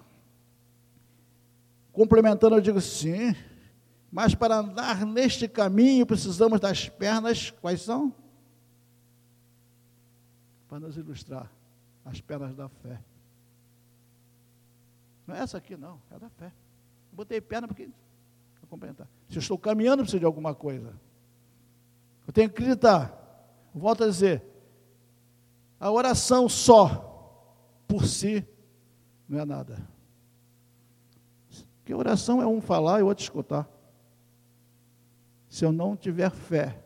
complementando, 1.92 2.56
eu 2.56 2.60
digo 2.60 2.80
sim, 2.80 3.34
mas 4.10 4.34
para 4.34 4.56
andar 4.56 5.06
neste 5.06 5.46
caminho 5.46 6.04
precisamos 6.04 6.58
das 6.58 6.88
pernas, 6.88 7.50
quais 7.50 7.80
são? 7.80 8.12
Para 10.68 10.80
nos 10.80 10.96
ilustrar 10.96 11.55
as 12.06 12.20
pernas 12.20 12.54
da 12.54 12.68
fé. 12.68 12.98
Não 15.26 15.34
é 15.34 15.40
essa 15.40 15.58
aqui, 15.58 15.76
não, 15.76 16.00
é 16.10 16.18
da 16.18 16.30
fé. 16.30 16.46
Eu 17.10 17.16
botei 17.16 17.40
perna 17.40 17.68
porque. 17.68 17.90
Complementar. 18.68 19.08
Se 19.28 19.36
eu 19.36 19.40
estou 19.40 19.56
caminhando, 19.56 20.02
preciso 20.02 20.18
de 20.18 20.26
alguma 20.26 20.52
coisa. 20.52 20.92
Eu 22.26 22.32
tenho 22.32 22.50
que 22.50 22.54
acreditar. 22.54 23.14
Volto 23.72 24.02
a 24.02 24.08
dizer: 24.08 24.42
a 25.78 25.88
oração 25.88 26.48
só, 26.48 27.54
por 27.86 28.04
si, 28.06 28.44
não 29.28 29.38
é 29.38 29.44
nada. 29.44 29.86
Porque 31.76 31.94
oração 31.94 32.42
é 32.42 32.46
um 32.46 32.60
falar 32.60 32.98
e 32.98 33.02
o 33.04 33.06
outro 33.06 33.22
escutar. 33.22 33.68
Se 35.48 35.64
eu 35.64 35.70
não 35.70 35.96
tiver 35.96 36.30
fé, 36.30 36.82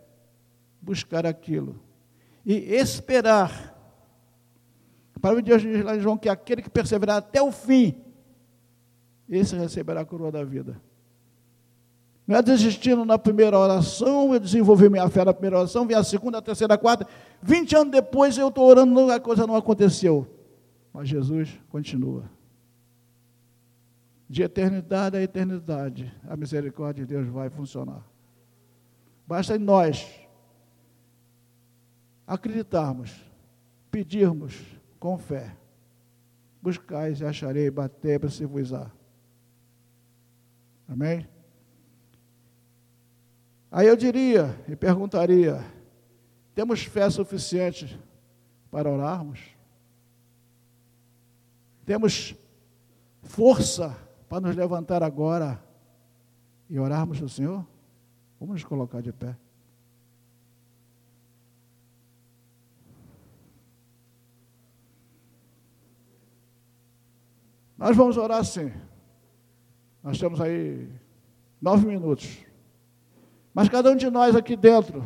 buscar 0.82 1.24
aquilo 1.24 1.80
e 2.44 2.56
esperar 2.74 3.79
a 5.20 5.22
palavra 5.22 5.42
de 5.42 5.50
Deus 5.50 5.60
diz 5.60 5.84
lá 5.84 5.94
em 5.94 6.00
João 6.00 6.16
que 6.16 6.30
aquele 6.30 6.62
que 6.62 6.70
perseverar 6.70 7.18
até 7.18 7.42
o 7.42 7.52
fim, 7.52 7.94
esse 9.28 9.54
receberá 9.54 10.00
a 10.00 10.04
coroa 10.06 10.32
da 10.32 10.42
vida. 10.42 10.80
Não 12.26 12.36
é 12.36 12.42
desistindo 12.42 13.04
na 13.04 13.18
primeira 13.18 13.58
oração, 13.58 14.32
eu 14.32 14.40
desenvolvi 14.40 14.88
minha 14.88 15.06
fé 15.10 15.22
na 15.22 15.34
primeira 15.34 15.58
oração, 15.58 15.86
vem 15.86 15.94
a 15.94 16.02
segunda, 16.02 16.38
a 16.38 16.42
terceira, 16.42 16.72
a 16.72 16.78
quarta. 16.78 17.06
Vinte 17.42 17.76
anos 17.76 17.92
depois 17.92 18.38
eu 18.38 18.48
estou 18.48 18.64
orando, 18.66 19.12
a 19.12 19.20
coisa 19.20 19.46
não 19.46 19.54
aconteceu. 19.54 20.26
Mas 20.90 21.06
Jesus 21.06 21.50
continua. 21.68 22.24
De 24.26 24.42
eternidade 24.42 25.18
a 25.18 25.22
eternidade, 25.22 26.10
a 26.26 26.34
misericórdia 26.34 27.04
de 27.04 27.12
Deus 27.12 27.28
vai 27.28 27.50
funcionar. 27.50 28.06
Basta 29.26 29.54
em 29.54 29.58
nós 29.58 30.18
acreditarmos, 32.26 33.14
pedirmos, 33.90 34.79
com 35.00 35.16
fé. 35.16 35.56
Buscais 36.62 37.20
e 37.20 37.24
acharei, 37.24 37.70
bater 37.70 38.20
para 38.20 38.28
se 38.28 38.44
vos 38.44 38.72
á. 38.72 38.92
Amém? 40.86 41.26
Aí 43.72 43.86
eu 43.86 43.96
diria 43.96 44.54
e 44.68 44.76
perguntaria: 44.76 45.64
temos 46.54 46.82
fé 46.84 47.08
suficiente 47.08 47.98
para 48.70 48.90
orarmos? 48.90 49.40
Temos 51.86 52.36
força 53.22 53.96
para 54.28 54.40
nos 54.42 54.54
levantar 54.54 55.02
agora 55.02 55.64
e 56.68 56.78
orarmos 56.78 57.22
ao 57.22 57.28
Senhor? 57.28 57.66
Vamos 58.38 58.56
nos 58.56 58.64
colocar 58.64 59.00
de 59.00 59.12
pé. 59.12 59.36
Nós 67.80 67.96
vamos 67.96 68.18
orar 68.18 68.40
assim. 68.40 68.70
Nós 70.02 70.18
temos 70.18 70.38
aí 70.38 70.86
nove 71.58 71.86
minutos. 71.86 72.44
Mas 73.54 73.70
cada 73.70 73.90
um 73.90 73.96
de 73.96 74.10
nós 74.10 74.36
aqui 74.36 74.54
dentro, 74.54 75.02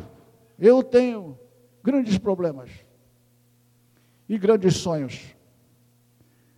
eu 0.59 0.83
tenho 0.83 1.39
grandes 1.81 2.17
problemas 2.17 2.69
e 4.27 4.37
grandes 4.37 4.75
sonhos. 4.75 5.21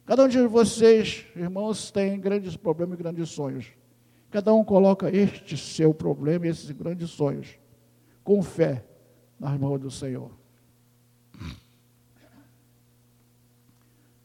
Cada 0.07 0.23
um 0.23 0.27
de 0.27 0.41
vocês, 0.47 1.27
irmãos, 1.35 1.91
tem 1.91 2.19
grandes 2.19 2.57
problemas 2.57 2.97
e 2.97 3.03
grandes 3.03 3.29
sonhos. 3.29 3.67
Cada 4.31 4.51
um 4.55 4.63
coloca 4.63 5.15
este 5.15 5.55
seu 5.55 5.93
problema 5.93 6.47
e 6.47 6.49
esses 6.49 6.71
grandes 6.71 7.11
sonhos 7.11 7.59
com 8.23 8.41
fé 8.41 8.83
nas 9.39 9.55
mãos 9.59 9.79
do 9.79 9.91
Senhor. 9.91 10.31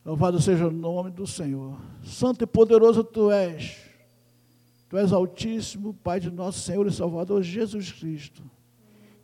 Louvado 0.04 0.40
seja 0.40 0.66
o 0.66 0.70
nome 0.70 1.10
do 1.10 1.26
Senhor. 1.26 1.76
Santo 2.04 2.42
e 2.42 2.46
poderoso 2.46 3.04
tu 3.04 3.30
és. 3.30 3.76
Tu 4.88 4.98
és 4.98 5.12
altíssimo, 5.12 5.94
Pai 5.94 6.18
de 6.18 6.30
nosso 6.30 6.60
Senhor 6.60 6.86
e 6.86 6.92
Salvador 6.92 7.42
Jesus 7.42 7.92
Cristo. 7.92 8.42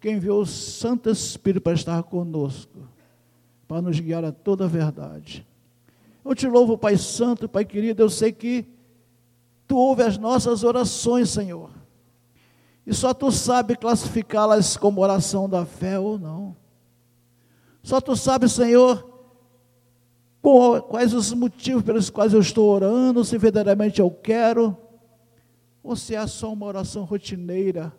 Quem 0.01 0.15
enviou 0.15 0.41
o 0.41 0.47
Santo 0.47 1.11
Espírito 1.11 1.63
para 1.63 1.73
estar 1.73 2.03
conosco, 2.05 2.79
para 3.67 3.83
nos 3.83 3.99
guiar 3.99 4.25
a 4.25 4.31
toda 4.31 4.65
a 4.65 4.69
verdade. 4.69 5.45
Eu 6.25 6.35
te 6.35 6.47
louvo, 6.47 6.79
Pai 6.79 6.97
Santo, 6.97 7.49
Pai 7.49 7.65
querido, 7.65 8.03
eu 8.03 8.11
sei 8.11 8.33
que 8.33 8.65
Tu 9.67 9.77
ouves 9.77 10.07
as 10.07 10.19
nossas 10.19 10.65
orações, 10.65 11.29
Senhor. 11.29 11.71
E 12.87 12.95
só 12.95 13.13
Tu 13.13 13.31
sabe 13.33 13.77
classificá-las 13.77 14.77
como 14.77 15.03
oração 15.03 15.49
da 15.49 15.67
fé 15.67 15.99
ou 15.99 16.19
não. 16.19 16.57
Só 17.83 18.01
Tu 18.01 18.17
sabe, 18.17 18.49
Senhor, 18.49 19.18
quais 20.41 21.13
os 21.13 21.33
motivos 21.33 21.83
pelos 21.83 22.11
quais 22.11 22.33
eu 22.33 22.41
estou 22.41 22.69
orando, 22.71 23.25
se 23.25 23.37
verdadeiramente 23.37 24.01
eu 24.01 24.11
quero, 24.11 24.77
ou 25.83 25.97
se 25.97 26.15
é 26.15 26.27
só 26.27 26.53
uma 26.53 26.67
oração 26.67 27.05
rotineira, 27.05 27.93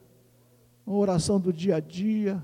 uma 0.86 0.98
oração 0.98 1.40
do 1.40 1.52
dia 1.52 1.78
a 1.78 1.80
dia, 1.80 2.44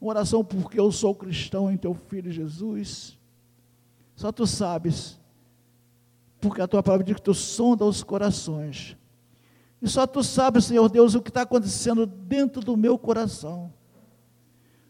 uma 0.00 0.10
oração 0.10 0.44
porque 0.44 0.78
eu 0.78 0.90
sou 0.92 1.14
cristão 1.14 1.70
em 1.70 1.76
teu 1.76 1.94
filho 1.94 2.30
Jesus. 2.30 3.18
Só 4.14 4.30
tu 4.30 4.46
sabes, 4.46 5.18
porque 6.40 6.60
a 6.60 6.68
tua 6.68 6.82
palavra 6.82 7.04
diz 7.04 7.16
que 7.16 7.22
tu 7.22 7.34
sonda 7.34 7.84
os 7.84 8.02
corações. 8.02 8.96
E 9.82 9.88
só 9.88 10.06
tu 10.06 10.22
sabes, 10.22 10.66
Senhor 10.66 10.88
Deus, 10.88 11.14
o 11.14 11.20
que 11.20 11.30
está 11.30 11.42
acontecendo 11.42 12.06
dentro 12.06 12.62
do 12.62 12.76
meu 12.76 12.96
coração. 12.96 13.72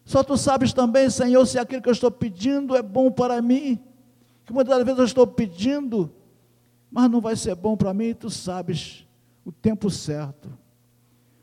Só 0.04 0.22
tu 0.22 0.36
sabes 0.36 0.72
também, 0.72 1.08
Senhor, 1.08 1.44
se 1.46 1.58
aquilo 1.58 1.80
que 1.80 1.88
eu 1.88 1.92
estou 1.92 2.10
pedindo 2.10 2.76
é 2.76 2.82
bom 2.82 3.10
para 3.10 3.40
mim 3.40 3.82
que 4.44 4.52
muitas 4.52 4.76
vezes 4.84 4.98
eu 4.98 5.04
estou 5.04 5.26
pedindo, 5.26 6.12
mas 6.90 7.10
não 7.10 7.20
vai 7.20 7.36
ser 7.36 7.54
bom 7.54 7.76
para 7.76 7.94
mim, 7.94 8.06
e 8.06 8.14
tu 8.14 8.30
sabes 8.30 9.06
o 9.44 9.52
tempo 9.52 9.90
certo. 9.90 10.50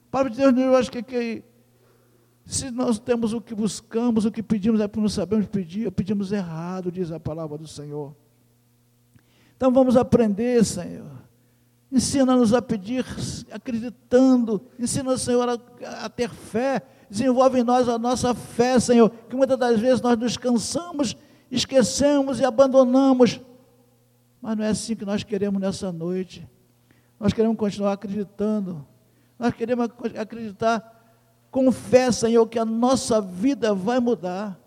Para 0.10 0.30
de 0.30 0.38
Deus, 0.38 0.58
eu 0.58 0.76
acho 0.76 0.92
que, 0.92 1.02
que 1.02 1.44
se 2.46 2.70
nós 2.70 3.00
temos 3.00 3.34
o 3.34 3.42
que 3.42 3.56
buscamos, 3.56 4.26
o 4.26 4.32
que 4.32 4.44
pedimos 4.44 4.82
é 4.82 4.88
porque 4.88 5.02
não 5.02 5.10
sabemos 5.10 5.48
pedir, 5.48 5.92
pedimos 5.92 6.32
errado, 6.32 6.92
diz 6.92 7.12
a 7.12 7.20
palavra 7.20 7.58
do 7.58 7.68
Senhor. 7.68 8.16
Então 9.56 9.72
vamos 9.72 9.96
aprender, 9.96 10.66
Senhor. 10.66 11.22
Ensina-nos 11.92 12.54
a 12.54 12.62
pedir 12.62 13.06
acreditando, 13.52 14.62
ensina-nos, 14.80 15.22
Senhor, 15.22 15.48
a, 15.48 16.06
a 16.06 16.10
ter 16.10 16.30
fé, 16.30 16.82
desenvolve 17.10 17.60
em 17.60 17.64
nós 17.64 17.88
a 17.90 17.98
nossa 17.98 18.34
fé, 18.34 18.80
Senhor, 18.80 19.10
que 19.30 19.36
muitas 19.36 19.58
das 19.58 19.80
vezes 19.80 20.02
nós 20.02 20.18
nos 20.18 20.38
cansamos 20.38 21.16
esquecemos 21.52 22.40
e 22.40 22.46
abandonamos. 22.46 23.40
Mas 24.42 24.58
não 24.58 24.64
é 24.64 24.70
assim 24.70 24.96
que 24.96 25.06
nós 25.06 25.24
queremos 25.24 25.62
nessa 25.62 25.92
noite. 25.92 26.48
Nós 27.20 27.34
queremos 27.34 27.58
continuar 27.58 27.94
acreditando. 27.94 28.86
Nós 29.38 29.54
queremos 29.54 29.90
acreditar 30.18 31.00
com 31.52 31.72
fé, 31.72 32.12
Senhor, 32.12 32.48
que 32.48 32.58
a 32.58 32.66
nossa 32.66 33.22
vida 33.22 33.76
vai 33.76 34.00
mudar. 34.00 34.58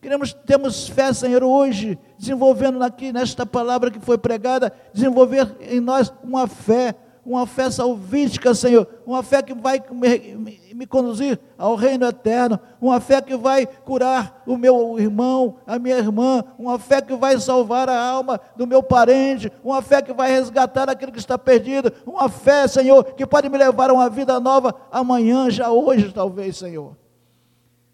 Queremos, 0.00 0.32
temos 0.32 0.88
fé, 0.88 1.12
Senhor, 1.12 1.42
hoje, 1.44 1.98
desenvolvendo 2.18 2.82
aqui 2.82 3.12
nesta 3.12 3.46
palavra 3.46 3.90
que 3.90 4.00
foi 4.00 4.18
pregada, 4.18 4.72
desenvolver 4.92 5.56
em 5.60 5.80
nós 5.80 6.12
uma 6.22 6.46
fé, 6.48 6.94
uma 7.24 7.46
fé 7.46 7.70
salvífica, 7.70 8.52
Senhor, 8.52 8.86
uma 9.06 9.22
fé 9.22 9.42
que 9.42 9.54
vai 9.54 9.80
me, 9.92 10.56
me, 10.74 10.86
conduzir 10.86 11.38
ao 11.56 11.76
reino 11.76 12.04
eterno, 12.04 12.58
uma 12.80 13.00
fé 13.00 13.22
que 13.22 13.36
vai 13.36 13.64
curar 13.64 14.42
o 14.44 14.56
meu 14.56 14.98
irmão, 14.98 15.56
a 15.64 15.78
minha 15.78 15.96
irmã, 15.96 16.44
uma 16.58 16.80
fé 16.80 17.00
que 17.00 17.14
vai 17.14 17.38
salvar 17.38 17.88
a 17.88 17.96
alma 17.96 18.40
do 18.56 18.66
meu 18.66 18.82
parente, 18.82 19.52
uma 19.62 19.80
fé 19.80 20.02
que 20.02 20.12
vai 20.12 20.32
resgatar 20.32 20.90
aquele 20.90 21.12
que 21.12 21.18
está 21.18 21.38
perdido, 21.38 21.92
uma 22.04 22.28
fé, 22.28 22.66
Senhor, 22.66 23.04
que 23.04 23.24
pode 23.24 23.48
me 23.48 23.56
levar 23.56 23.90
a 23.90 23.94
uma 23.94 24.10
vida 24.10 24.40
nova 24.40 24.74
amanhã, 24.90 25.48
já 25.48 25.70
hoje, 25.70 26.12
talvez, 26.12 26.56
Senhor. 26.56 26.96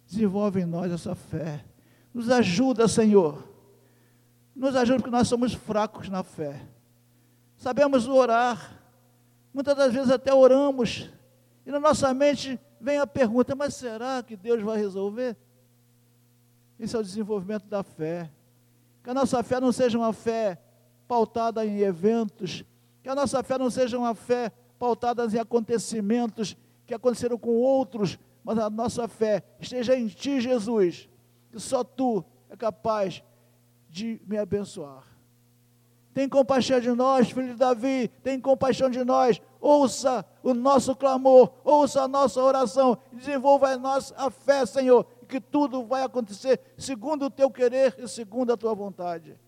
Desenvolve 0.06 0.62
em 0.62 0.66
nós 0.66 0.90
essa 0.90 1.14
fé, 1.14 1.62
nos 2.14 2.30
ajuda, 2.30 2.88
Senhor, 2.88 3.46
nos 4.56 4.74
ajuda 4.74 5.00
porque 5.00 5.10
nós 5.14 5.28
somos 5.28 5.52
fracos 5.52 6.08
na 6.08 6.22
fé. 6.22 6.62
Sabemos 7.58 8.08
orar, 8.08 8.77
Muitas 9.58 9.76
das 9.76 9.92
vezes 9.92 10.08
até 10.12 10.32
oramos 10.32 11.10
e 11.66 11.70
na 11.72 11.80
nossa 11.80 12.14
mente 12.14 12.60
vem 12.80 12.98
a 12.98 13.06
pergunta: 13.08 13.56
mas 13.56 13.74
será 13.74 14.22
que 14.22 14.36
Deus 14.36 14.62
vai 14.62 14.78
resolver? 14.78 15.36
Isso 16.78 16.96
é 16.96 17.00
o 17.00 17.02
desenvolvimento 17.02 17.66
da 17.66 17.82
fé. 17.82 18.30
Que 19.02 19.10
a 19.10 19.14
nossa 19.14 19.42
fé 19.42 19.58
não 19.58 19.72
seja 19.72 19.98
uma 19.98 20.12
fé 20.12 20.62
pautada 21.08 21.66
em 21.66 21.80
eventos, 21.80 22.64
que 23.02 23.08
a 23.08 23.16
nossa 23.16 23.42
fé 23.42 23.58
não 23.58 23.68
seja 23.68 23.98
uma 23.98 24.14
fé 24.14 24.52
pautada 24.78 25.26
em 25.26 25.40
acontecimentos 25.40 26.56
que 26.86 26.94
aconteceram 26.94 27.36
com 27.36 27.50
outros, 27.56 28.16
mas 28.44 28.60
a 28.60 28.70
nossa 28.70 29.08
fé 29.08 29.42
esteja 29.58 29.96
em 29.96 30.06
Ti, 30.06 30.40
Jesus, 30.40 31.08
que 31.50 31.58
só 31.58 31.82
Tu 31.82 32.24
é 32.48 32.56
capaz 32.56 33.24
de 33.90 34.20
me 34.24 34.38
abençoar. 34.38 35.18
Tem 36.18 36.28
compaixão 36.28 36.80
de 36.80 36.90
nós, 36.90 37.30
filho 37.30 37.48
de 37.48 37.54
Davi, 37.54 38.08
tem 38.24 38.40
compaixão 38.40 38.90
de 38.90 39.04
nós. 39.04 39.40
Ouça 39.60 40.24
o 40.42 40.54
nosso 40.54 40.94
clamor, 40.94 41.52
ouça 41.64 42.02
a 42.02 42.08
nossa 42.08 42.40
oração, 42.40 42.96
desenvolva 43.12 43.74
em 43.74 43.78
nós 43.78 44.12
a 44.16 44.30
fé, 44.30 44.64
Senhor, 44.64 45.04
que 45.28 45.40
tudo 45.40 45.84
vai 45.84 46.02
acontecer 46.02 46.60
segundo 46.76 47.26
o 47.26 47.30
teu 47.30 47.50
querer 47.50 47.94
e 47.98 48.06
segundo 48.08 48.52
a 48.52 48.56
tua 48.56 48.74
vontade. 48.74 49.38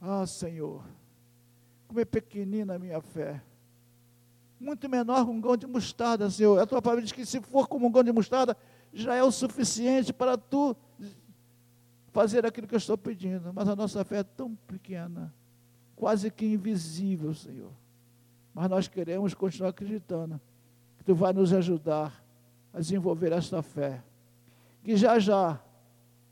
Ah, 0.00 0.26
Senhor, 0.26 0.82
como 1.86 2.00
é 2.00 2.04
pequenina 2.04 2.74
a 2.74 2.78
minha 2.78 3.00
fé. 3.00 3.42
Muito 4.58 4.88
menor 4.88 5.24
que 5.24 5.30
um 5.30 5.40
grão 5.40 5.56
de 5.56 5.66
mostarda, 5.66 6.30
Senhor. 6.30 6.58
A 6.60 6.66
tua 6.66 6.80
palavra 6.80 7.02
diz 7.02 7.12
que 7.12 7.26
se 7.26 7.40
for 7.40 7.66
como 7.66 7.88
um 7.88 7.90
grão 7.90 8.04
de 8.04 8.12
mostarda, 8.12 8.56
já 8.92 9.14
é 9.14 9.22
o 9.22 9.32
suficiente 9.32 10.12
para 10.12 10.38
tu 10.38 10.76
fazer 12.12 12.46
aquilo 12.46 12.66
que 12.66 12.74
eu 12.74 12.78
estou 12.78 12.96
pedindo, 12.96 13.52
mas 13.52 13.68
a 13.68 13.74
nossa 13.74 14.04
fé 14.04 14.18
é 14.18 14.22
tão 14.22 14.54
pequena, 14.54 15.34
quase 15.96 16.30
que 16.30 16.44
invisível, 16.44 17.34
Senhor. 17.34 17.72
Mas 18.54 18.68
nós 18.68 18.88
queremos 18.88 19.34
continuar 19.34 19.70
acreditando 19.70 20.40
que 20.98 21.04
Tu 21.04 21.14
vai 21.14 21.32
nos 21.32 21.52
ajudar 21.52 22.22
a 22.72 22.78
desenvolver 22.78 23.32
esta 23.32 23.62
fé. 23.62 24.02
Que 24.82 24.96
já 24.96 25.18
já 25.18 25.60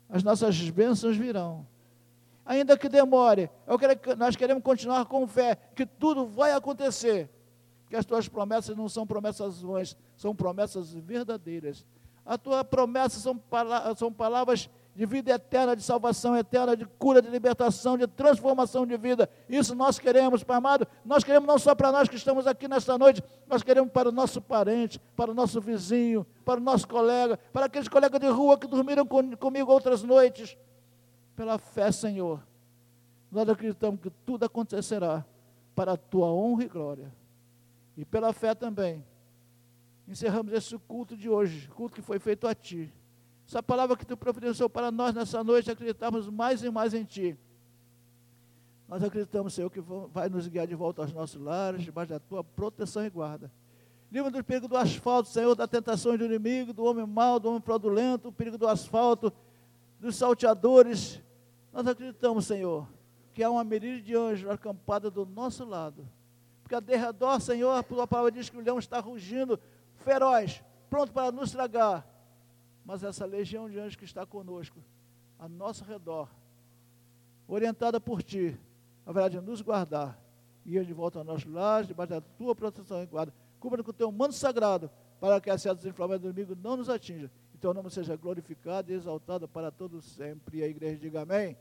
as 0.09 0.23
nossas 0.23 0.69
bênçãos 0.69 1.15
virão. 1.15 1.65
Ainda 2.45 2.77
que 2.77 2.89
demore, 2.89 3.49
quero, 3.79 4.17
nós 4.17 4.35
queremos 4.35 4.63
continuar 4.63 5.05
com 5.05 5.25
fé, 5.25 5.55
que 5.75 5.85
tudo 5.85 6.25
vai 6.25 6.51
acontecer. 6.51 7.29
Que 7.89 7.95
as 7.95 8.05
tuas 8.05 8.27
promessas 8.27 8.75
não 8.75 8.89
são 8.89 9.05
promessas 9.07 9.61
vãs, 9.61 9.95
são 10.17 10.35
promessas 10.35 10.91
verdadeiras. 10.91 11.85
A 12.25 12.37
tua 12.37 12.63
promessa 12.63 13.19
são, 13.19 13.39
são 13.95 14.11
palavras 14.11 14.69
de 14.93 15.05
vida 15.05 15.31
eterna, 15.31 15.75
de 15.75 15.81
salvação 15.81 16.35
eterna, 16.35 16.75
de 16.75 16.85
cura, 16.85 17.21
de 17.21 17.29
libertação, 17.29 17.97
de 17.97 18.07
transformação 18.07 18.85
de 18.85 18.97
vida. 18.97 19.29
Isso 19.47 19.73
nós 19.73 19.97
queremos, 19.97 20.43
Pai 20.43 20.57
amado. 20.57 20.85
Nós 21.05 21.23
queremos 21.23 21.47
não 21.47 21.57
só 21.57 21.73
para 21.73 21.91
nós 21.91 22.09
que 22.09 22.15
estamos 22.15 22.45
aqui 22.45 22.67
nesta 22.67 22.97
noite, 22.97 23.23
nós 23.47 23.63
queremos 23.63 23.91
para 23.91 24.09
o 24.09 24.11
nosso 24.11 24.41
parente, 24.41 24.99
para 25.15 25.31
o 25.31 25.33
nosso 25.33 25.61
vizinho, 25.61 26.25
para 26.43 26.59
o 26.59 26.63
nosso 26.63 26.87
colega, 26.87 27.37
para 27.53 27.67
aqueles 27.67 27.87
colegas 27.87 28.19
de 28.19 28.27
rua 28.27 28.57
que 28.57 28.67
dormiram 28.67 29.05
com, 29.05 29.35
comigo 29.37 29.71
outras 29.71 30.03
noites. 30.03 30.57
Pela 31.37 31.57
fé, 31.57 31.89
Senhor, 31.91 32.43
nós 33.31 33.47
acreditamos 33.47 34.01
que 34.01 34.09
tudo 34.25 34.43
acontecerá 34.43 35.25
para 35.73 35.93
a 35.93 35.97
tua 35.97 36.27
honra 36.27 36.63
e 36.65 36.67
glória. 36.67 37.15
E 37.95 38.03
pela 38.03 38.33
fé 38.33 38.53
também, 38.53 39.05
encerramos 40.05 40.51
esse 40.51 40.77
culto 40.79 41.15
de 41.15 41.29
hoje, 41.29 41.69
culto 41.69 41.95
que 41.95 42.01
foi 42.01 42.19
feito 42.19 42.45
a 42.45 42.53
Ti 42.53 42.91
essa 43.51 43.61
palavra 43.61 43.97
que 43.97 44.05
tu 44.05 44.15
providenciou 44.15 44.69
para 44.69 44.89
nós 44.89 45.13
nessa 45.13 45.43
noite, 45.43 45.69
acreditamos 45.69 46.29
mais 46.29 46.63
e 46.63 46.71
mais 46.71 46.93
em 46.93 47.03
Ti. 47.03 47.37
Nós 48.87 49.03
acreditamos, 49.03 49.53
Senhor, 49.53 49.69
que 49.69 49.81
vai 49.81 50.29
nos 50.29 50.47
guiar 50.47 50.65
de 50.65 50.73
volta 50.73 51.01
aos 51.01 51.11
nossos 51.11 51.41
lares, 51.41 51.83
debaixo 51.83 52.13
da 52.13 52.19
Tua 52.19 52.45
proteção 52.45 53.05
e 53.05 53.09
guarda. 53.09 53.51
Livra 54.09 54.31
do 54.31 54.41
perigo 54.41 54.69
do 54.69 54.77
asfalto, 54.77 55.27
Senhor, 55.27 55.53
da 55.53 55.67
tentação 55.67 56.15
do 56.15 56.23
inimigo, 56.23 56.71
do 56.71 56.85
homem 56.85 57.05
mau, 57.05 57.41
do 57.41 57.49
homem 57.49 57.59
fraudulento, 57.59 58.29
o 58.29 58.31
perigo 58.31 58.57
do 58.57 58.69
asfalto, 58.69 59.33
dos 59.99 60.15
salteadores. 60.15 61.21
Nós 61.73 61.85
acreditamos, 61.85 62.45
Senhor, 62.45 62.87
que 63.33 63.43
há 63.43 63.49
uma 63.49 63.65
miríade 63.65 64.01
de 64.01 64.15
anjos 64.15 64.49
acampada 64.49 65.11
do 65.11 65.25
nosso 65.25 65.65
lado. 65.65 66.07
Porque 66.63 66.75
a 66.75 66.79
derredor, 66.79 67.41
Senhor, 67.41 67.71
a 67.71 67.83
tua 67.83 68.07
palavra 68.07 68.31
diz 68.31 68.49
que 68.49 68.57
o 68.57 68.61
leão 68.61 68.79
está 68.79 69.01
rugindo, 69.01 69.59
feroz, 70.05 70.63
pronto 70.89 71.11
para 71.11 71.33
nos 71.33 71.51
tragar 71.51 72.09
mas 72.85 73.03
essa 73.03 73.25
legião 73.25 73.69
de 73.69 73.79
anjos 73.79 73.95
que 73.95 74.05
está 74.05 74.25
conosco, 74.25 74.79
a 75.37 75.47
nosso 75.47 75.83
redor, 75.83 76.29
orientada 77.47 77.99
por 77.99 78.21
Ti, 78.23 78.57
haverá 79.05 79.27
de 79.27 79.39
nos 79.41 79.61
guardar, 79.61 80.19
e 80.65 80.75
ir 80.75 80.85
de 80.85 80.93
volta 80.93 81.19
ao 81.19 81.25
nosso 81.25 81.49
lar, 81.49 81.83
debaixo 81.83 82.11
da 82.11 82.21
Tua 82.21 82.55
proteção 82.55 83.01
e 83.01 83.05
guarda. 83.05 83.33
Cubra 83.59 83.83
com 83.83 83.89
o 83.91 83.93
Teu 83.93 84.11
manto 84.11 84.33
sagrado, 84.33 84.89
para 85.19 85.39
que 85.39 85.49
as 85.49 85.61
setas 85.61 85.85
inflamadas 85.85 86.21
do 86.21 86.29
inimigo 86.29 86.55
não 86.61 86.77
nos 86.77 86.89
atinjam. 86.89 87.29
E 87.53 87.57
Teu 87.57 87.73
nome 87.73 87.89
seja 87.89 88.15
glorificado 88.15 88.91
e 88.91 88.95
exaltado 88.95 89.47
para 89.47 89.71
todos 89.71 90.05
sempre. 90.05 90.59
E 90.59 90.63
a 90.63 90.67
igreja 90.67 90.97
diga 90.97 91.21
amém. 91.21 91.57